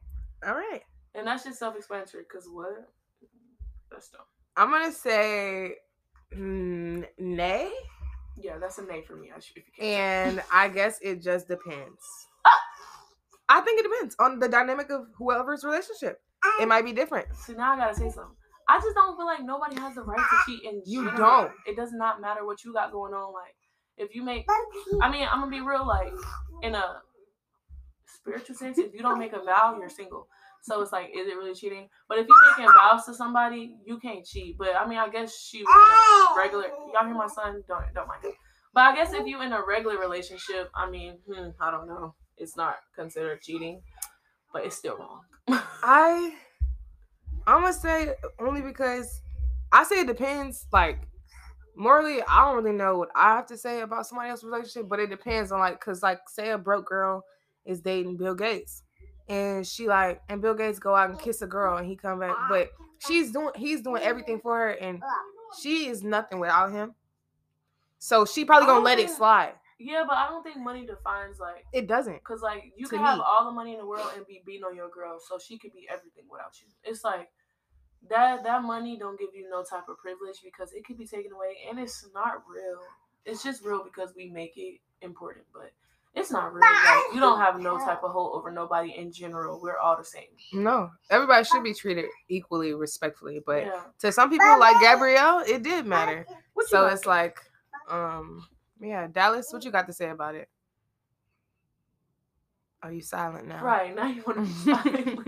all 0.45 0.55
right. 0.55 0.83
and 1.15 1.25
that's 1.25 1.45
just 1.45 1.61
self-explanatory. 1.61 2.25
Cause 2.25 2.49
what? 2.53 2.89
That's 3.93 4.09
dumb. 4.09 4.23
I'm 4.57 4.71
gonna 4.71 4.91
say 4.91 5.75
mm, 6.35 7.07
nay, 7.19 7.71
Yeah, 8.37 8.59
that's 8.59 8.79
a 8.79 8.85
nay 8.87 9.03
for 9.03 9.15
me. 9.15 9.31
I 9.35 9.39
should, 9.39 9.57
if 9.59 9.67
you 9.67 9.73
can. 9.79 10.29
and 10.31 10.43
I 10.53 10.69
guess 10.69 10.99
it 11.01 11.23
just 11.23 11.47
depends. 11.47 12.03
I 13.49 13.61
think 13.61 13.79
it 13.81 13.85
depends 13.85 14.17
on 14.19 14.41
the 14.41 14.49
dynamic 14.49 14.91
of 14.91 15.07
whoever's 15.17 15.63
relationship. 15.63 16.21
It 16.61 16.67
might 16.67 16.85
be 16.85 16.93
different. 16.93 17.29
So 17.47 17.53
now 17.53 17.75
I 17.75 17.77
gotta 17.77 17.95
say 17.95 18.09
something. 18.11 18.35
I 18.69 18.79
just 18.79 18.95
don't 18.97 19.17
feel 19.17 19.27
like 19.27 19.45
nobody 19.45 19.77
has 19.81 19.95
the 19.95 20.03
right 20.03 20.19
to 20.19 20.37
cheat 20.45 20.65
in 20.65 20.83
You 20.85 21.05
general. 21.05 21.43
don't. 21.45 21.53
It 21.69 21.77
does 21.77 21.93
not 21.93 22.21
matter 22.21 22.45
what 22.45 22.65
you 22.65 22.73
got 22.75 22.91
going 22.93 23.15
on. 23.15 23.33
Like, 23.33 23.55
if 23.99 24.15
you 24.15 24.23
make, 24.23 24.47
I 25.03 25.11
mean, 25.11 25.27
I'm 25.31 25.41
gonna 25.41 25.51
be 25.51 25.61
real. 25.61 25.87
Like, 25.87 26.13
in 26.63 26.75
a 26.75 27.03
spiritual 28.07 28.57
sense, 28.57 28.79
if 28.79 28.95
you 28.95 29.01
don't 29.01 29.19
make 29.19 29.33
a 29.33 29.43
vow, 29.43 29.77
you're 29.79 29.89
single. 29.89 30.29
So 30.63 30.81
it's 30.83 30.93
like, 30.93 31.11
is 31.17 31.27
it 31.27 31.37
really 31.37 31.55
cheating? 31.55 31.89
But 32.09 32.19
if 32.19 32.27
you're 32.27 32.51
making 32.51 32.73
vows 32.75 33.05
to 33.07 33.15
somebody, 33.15 33.77
you 33.85 33.99
can't 33.99 34.25
cheat. 34.25 34.59
But 34.59 34.75
I 34.77 34.87
mean, 34.87 34.99
I 34.99 35.09
guess 35.09 35.39
she 35.39 35.63
was 35.63 35.69
in 35.69 36.37
a 36.37 36.39
regular. 36.39 36.65
Y'all 36.93 37.07
hear 37.07 37.15
my 37.15 37.29
son? 37.29 37.63
Don't 37.69 37.85
don't 37.95 38.09
mind 38.09 38.25
it. 38.25 38.35
But 38.75 38.83
I 38.83 38.95
guess 38.95 39.13
if 39.13 39.27
you 39.27 39.41
in 39.43 39.53
a 39.53 39.65
regular 39.65 39.99
relationship, 39.99 40.71
I 40.75 40.91
mean, 40.91 41.19
hmm, 41.27 41.51
I 41.61 41.71
don't 41.71 41.89
know. 41.89 42.15
It's 42.37 42.57
not 42.57 42.77
considered 42.95 43.41
cheating, 43.41 43.83
but 44.53 44.65
it's 44.65 44.77
still 44.77 44.97
wrong. 44.97 45.21
I 45.83 46.35
I'm 47.47 47.63
gonna 47.63 47.73
say 47.73 48.15
only 48.39 48.61
because 48.61 49.23
I 49.73 49.85
say 49.85 50.01
it 50.01 50.07
depends. 50.07 50.67
Like 50.73 51.01
morally, 51.79 52.23
I 52.29 52.45
don't 52.45 52.63
really 52.63 52.77
know 52.77 52.99
what 52.99 53.09
I 53.15 53.37
have 53.37 53.47
to 53.47 53.57
say 53.57 53.81
about 53.81 54.07
somebody 54.07 54.31
else's 54.31 54.45
relationship, 54.45 54.89
but 54.89 54.99
it 54.99 55.09
depends 55.09 55.53
on 55.53 55.61
like, 55.61 55.81
cause 55.81 56.03
like 56.03 56.19
say 56.29 56.51
a 56.51 56.59
broke 56.59 56.87
girl 56.87 57.25
is 57.65 57.81
dating 57.81 58.17
Bill 58.17 58.35
Gates, 58.35 58.83
and 59.29 59.67
she 59.67 59.87
like, 59.87 60.21
and 60.29 60.43
Bill 60.43 60.55
Gates 60.55 60.79
go 60.79 60.95
out 60.95 61.11
and 61.11 61.19
kiss 61.19 61.43
a 61.43 61.47
girl, 61.47 61.77
and 61.77 61.87
he 61.87 61.97
come 61.97 62.19
back, 62.19 62.37
but 62.49 62.71
she's 63.07 63.31
doing, 63.31 63.51
he's 63.55 63.81
doing 63.83 64.03
everything 64.03 64.41
for 64.41 64.57
her, 64.57 64.71
and 64.71 65.03
she 65.61 65.87
is 65.87 66.03
nothing 66.03 66.41
without 66.41 66.73
him. 66.73 66.95
So 67.99 68.25
she 68.25 68.45
probably 68.45 68.67
gonna 68.67 68.85
let 68.85 68.99
it 68.99 69.11
slide. 69.11 69.55
Yeah, 69.81 70.05
but 70.09 70.17
I 70.17 70.29
don't 70.29 70.43
think 70.43 70.57
money 70.57 70.85
defines 70.85 71.39
like 71.39 71.65
It 71.73 71.87
doesn't. 71.87 72.23
Cause 72.25 72.43
like 72.43 72.73
you 72.77 72.89
can 72.89 72.99
have 72.99 73.21
all 73.21 73.45
the 73.45 73.53
money 73.53 73.75
in 73.75 73.79
the 73.79 73.87
world 73.87 74.11
and 74.17 74.27
be 74.27 74.43
beating 74.45 74.65
on 74.65 74.75
your 74.75 74.89
girl, 74.89 75.21
so 75.21 75.39
she 75.39 75.57
could 75.59 75.73
be 75.73 75.87
everything 75.89 76.25
without 76.31 76.61
you. 76.61 76.67
It's 76.83 77.05
like 77.05 77.29
that 78.09 78.45
that 78.45 78.63
money 78.63 78.97
don't 78.97 79.19
give 79.19 79.31
you 79.35 79.49
no 79.51 79.63
type 79.63 79.89
of 79.89 79.99
privilege 79.99 80.39
because 80.43 80.73
it 80.73 80.85
could 80.85 80.99
be 80.99 81.07
taken 81.07 81.33
away 81.33 81.57
and 81.69 81.79
it's 81.79 82.07
not 82.15 82.43
real. 82.49 82.79
It's 83.25 83.43
just 83.43 83.65
real 83.65 83.85
because 83.85 84.15
we 84.17 84.31
make 84.31 84.57
it 84.57 84.81
important, 85.03 85.45
but 85.53 85.73
it's 86.15 86.31
not 86.31 86.53
real. 86.53 86.63
Like 86.63 87.15
you 87.15 87.21
don't 87.21 87.39
have 87.39 87.61
no 87.61 87.79
type 87.79 88.03
of 88.03 88.13
hold 88.13 88.35
over 88.35 88.51
nobody 88.51 88.95
in 88.97 89.13
general. 89.13 89.61
We're 89.61 89.79
all 89.79 89.97
the 89.97 90.05
same. 90.05 90.25
No, 90.53 90.91
everybody 91.11 91.45
should 91.45 91.63
be 91.63 91.75
treated 91.75 92.07
equally, 92.29 92.75
respectfully, 92.75 93.41
but 93.45 93.67
yeah. 93.67 93.83
to 94.01 94.13
some 94.13 94.31
people 94.31 94.59
like 94.59 94.81
Gabrielle, 94.81 95.41
it 95.47 95.63
did 95.63 95.87
matter. 95.87 96.27
So 96.67 96.83
got? 96.83 96.93
it's 96.93 97.07
like, 97.07 97.39
um, 97.91 98.47
yeah, 98.81 99.07
Dallas, 99.07 99.49
what 99.51 99.65
you 99.65 99.71
got 99.71 99.87
to 99.87 99.93
say 99.93 100.11
about 100.11 100.35
it? 100.35 100.49
Are 102.83 102.93
you 102.93 103.01
silent 103.01 103.49
now? 103.49 103.63
right 103.63 103.95
now 103.95 104.07
you 104.07 104.23
want 104.27 104.39
to 104.39 104.45
be 104.45 104.53
silent. 104.73 105.28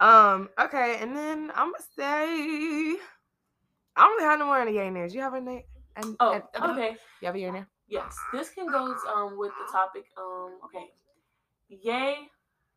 Um, 0.00 0.48
okay, 0.60 0.98
and 1.00 1.16
then 1.16 1.50
I'm 1.54 1.72
gonna 1.72 1.84
say 1.96 2.96
I 3.96 4.02
don't 4.06 4.20
have 4.22 4.38
no 4.38 4.46
more 4.46 4.60
in 4.60 4.66
the 4.66 4.72
yay 4.74 4.90
names. 4.90 5.14
You 5.14 5.20
have 5.22 5.34
a 5.34 5.40
name? 5.40 5.62
And, 5.96 6.16
Oh, 6.20 6.32
and- 6.54 6.70
okay. 6.72 6.96
You 7.22 7.26
have 7.26 7.34
a 7.34 7.38
yay 7.38 7.50
name? 7.50 7.66
Yes, 7.88 8.16
this 8.32 8.50
can 8.50 8.66
go 8.66 8.94
um 9.14 9.38
with 9.38 9.52
the 9.64 9.72
topic. 9.72 10.04
Um, 10.18 10.58
okay, 10.64 10.86
yay 11.68 12.16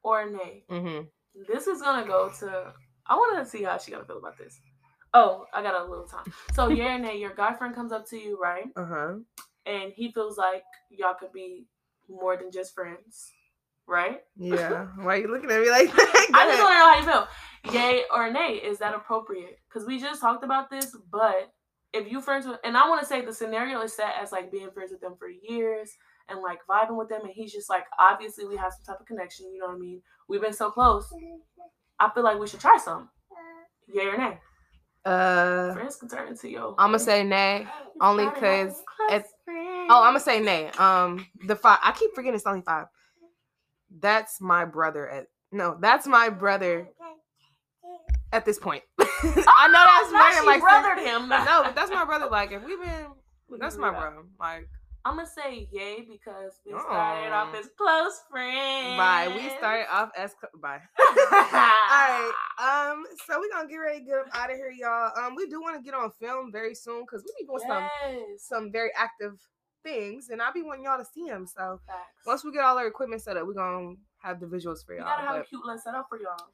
or 0.03 0.29
nay. 0.29 0.63
Mm-hmm. 0.69 1.05
This 1.51 1.67
is 1.67 1.82
gonna 1.82 2.05
go 2.08 2.29
to. 2.39 2.73
I 3.08 3.15
want 3.15 3.43
to 3.43 3.49
see 3.49 3.63
how 3.63 3.77
she 3.77 3.91
gonna 3.91 4.05
feel 4.05 4.19
about 4.19 4.38
this. 4.38 4.60
Oh, 5.15 5.45
I 5.53 5.63
got 5.63 5.79
a 5.82 5.89
little 5.89 6.05
time. 6.05 6.32
So 6.53 6.69
yeah, 6.69 6.93
and 6.95 7.03
nay, 7.03 7.17
your 7.17 7.34
guy 7.34 7.53
friend 7.53 7.73
comes 7.73 7.91
up 7.91 8.08
to 8.10 8.17
you, 8.17 8.39
right? 8.39 8.67
Uh 8.75 8.86
huh. 8.86 9.13
And 9.65 9.91
he 9.95 10.12
feels 10.12 10.38
like 10.38 10.63
y'all 10.91 11.15
could 11.19 11.34
be 11.34 11.65
more 12.08 12.38
than 12.38 12.51
just 12.51 12.73
friends, 12.75 13.32
right? 13.89 14.21
Yeah. 14.38 14.88
Why 14.97 15.15
are 15.15 15.17
you 15.17 15.28
looking 15.28 15.52
at 15.52 15.62
me 15.62 15.69
like 15.69 15.91
that? 15.93 16.28
I 16.34 16.45
just 16.47 16.62
want 16.62 16.73
to 16.73 16.78
know 16.78 16.89
how 16.89 16.99
you 16.99 17.06
feel. 17.06 17.73
Yay 17.73 18.04
or 18.13 18.32
nay? 18.32 18.54
Is 18.63 18.78
that 18.80 18.93
appropriate? 18.95 19.58
Because 19.67 19.86
we 19.86 19.99
just 19.99 20.21
talked 20.21 20.43
about 20.43 20.69
this, 20.69 20.95
but 21.12 21.52
if 21.91 22.10
you 22.10 22.21
friends 22.21 22.45
with, 22.45 22.58
and 22.63 22.78
I 22.78 22.88
want 22.88 23.02
to 23.02 23.08
say 23.08 23.25
the 23.25 23.34
scenario 23.34 23.82
is 23.82 23.93
set 23.93 24.13
as 24.21 24.32
like 24.32 24.52
being 24.52 24.69
friends 24.71 24.91
with 24.91 25.02
them 25.02 25.15
for 25.17 25.28
years 25.28 25.91
and 26.30 26.39
like 26.41 26.60
vibing 26.69 26.97
with 26.97 27.10
them, 27.10 27.21
and 27.23 27.32
he's 27.34 27.52
just 27.52 27.69
like, 27.69 27.84
obviously 27.99 28.45
we 28.45 28.56
have 28.56 28.71
some 28.71 28.93
type 28.93 29.02
of 29.02 29.08
connection. 29.08 29.52
You 29.52 29.60
know 29.60 29.67
what 29.67 29.75
I 29.75 29.80
mean? 29.80 30.02
We've 30.30 30.41
been 30.41 30.54
so 30.54 30.69
close. 30.69 31.12
I 31.99 32.10
feel 32.13 32.23
like 32.23 32.39
we 32.39 32.47
should 32.47 32.62
try 32.62 32.78
some. 32.78 33.10
Yay 33.91 34.06
or 34.06 34.17
nay? 34.17 34.38
Uh, 35.04 35.73
Friends 35.73 35.95
can 35.95 36.08
turn 36.08 36.28
into. 36.28 36.56
I'm 36.78 36.89
gonna 36.89 36.99
say 36.99 37.23
nay, 37.23 37.67
only 37.99 38.25
because 38.25 38.82
it's. 39.10 39.30
Oh, 39.47 40.04
I'm 40.04 40.10
gonna 40.13 40.19
say 40.19 40.39
nay. 40.39 40.69
Um, 40.78 41.25
the 41.47 41.56
five. 41.56 41.80
I 41.84 41.91
keep 41.93 42.13
forgetting 42.13 42.36
it's 42.36 42.45
only 42.45 42.62
five. 42.62 42.86
That's 43.99 44.39
my 44.41 44.65
brother. 44.65 45.08
At 45.10 45.28
no, 45.52 45.78
that's 45.80 46.06
my 46.08 46.30
brother 46.30 46.88
at 48.32 48.45
this 48.45 48.60
point. 48.60 48.84
I 48.99 49.67
know 49.71 49.84
that's 49.86 50.12
not 50.12 50.32
weird. 50.32 50.43
she 50.43 50.45
Like 50.45 50.62
brothered 50.62 51.04
him. 51.04 51.30
no, 51.30 51.63
but 51.63 51.75
that's 51.75 51.91
my 51.91 52.06
brother. 52.06 52.28
Like 52.30 52.52
if 52.52 52.63
we've 52.63 52.80
been, 52.80 53.08
that's 53.60 53.78
my 53.78 53.91
Yeah. 53.91 53.99
bro. 53.99 54.23
Like 54.39 54.67
I'm 55.06 55.15
gonna 55.15 55.28
say 55.28 55.67
yay 55.71 56.02
because 56.08 56.60
we 56.65 56.71
started 56.73 57.32
off 57.32 57.49
Oh. 57.56 57.60
as 57.60 57.69
close 57.78 58.21
friends. 58.30 58.97
bye. 58.97 59.32
We 59.34 59.49
started 59.58 59.86
off 59.91 60.12
as 60.17 60.32
cl- 60.39 60.52
bye. 60.62 60.82
All 60.99 61.41
right. 61.41 62.32
Um. 62.60 63.04
So 63.25 63.39
we're 63.39 63.49
gonna 63.52 63.67
get 63.69 63.78
ready 63.78 63.99
to 63.99 64.06
get 64.06 64.17
up 64.19 64.25
out 64.34 64.52
of 64.52 64.58
here, 64.58 64.71
y'all. 64.78 65.12
Um. 65.17 65.36
We 65.36 65.47
do 65.47 65.62
want 65.62 65.78
to 65.78 65.82
get 65.82 65.93
on 65.93 66.12
film 66.19 66.52
very 66.52 66.75
soon 66.75 67.02
because 67.02 67.23
we 67.25 67.43
be 67.43 67.47
doing 67.47 67.63
some 67.65 67.89
some 68.38 68.71
very 68.71 68.91
active 68.95 69.39
things, 69.83 70.29
and 70.29 70.41
I 70.41 70.51
be 70.51 70.61
wanting 70.61 70.85
y'all 70.85 70.97
to 70.97 71.05
see 71.05 71.25
them. 71.27 71.45
So 71.47 71.79
Facts. 71.87 72.25
once 72.25 72.43
we 72.43 72.51
get 72.51 72.63
all 72.63 72.77
our 72.77 72.87
equipment 72.87 73.21
set 73.21 73.37
up, 73.37 73.45
we're 73.45 73.53
gonna 73.53 73.95
have 74.19 74.39
the 74.39 74.45
visuals 74.45 74.85
for 74.85 74.93
We 74.93 74.97
y'all. 74.99 75.07
gotta 75.07 75.21
have 75.27 75.35
a 75.37 75.43
cute 75.43 75.63
little 75.63 75.79
setup 75.81 76.07
for 76.09 76.19
y'all. 76.19 76.49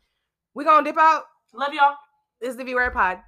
we 0.53 0.63
gonna 0.63 0.83
dip 0.83 0.97
out. 0.97 1.23
Love 1.53 1.73
y'all. 1.73 1.95
This 2.41 2.49
is 2.51 2.57
the 2.57 2.63
V 2.63 2.75
Word 2.75 2.93
Pod. 2.93 3.19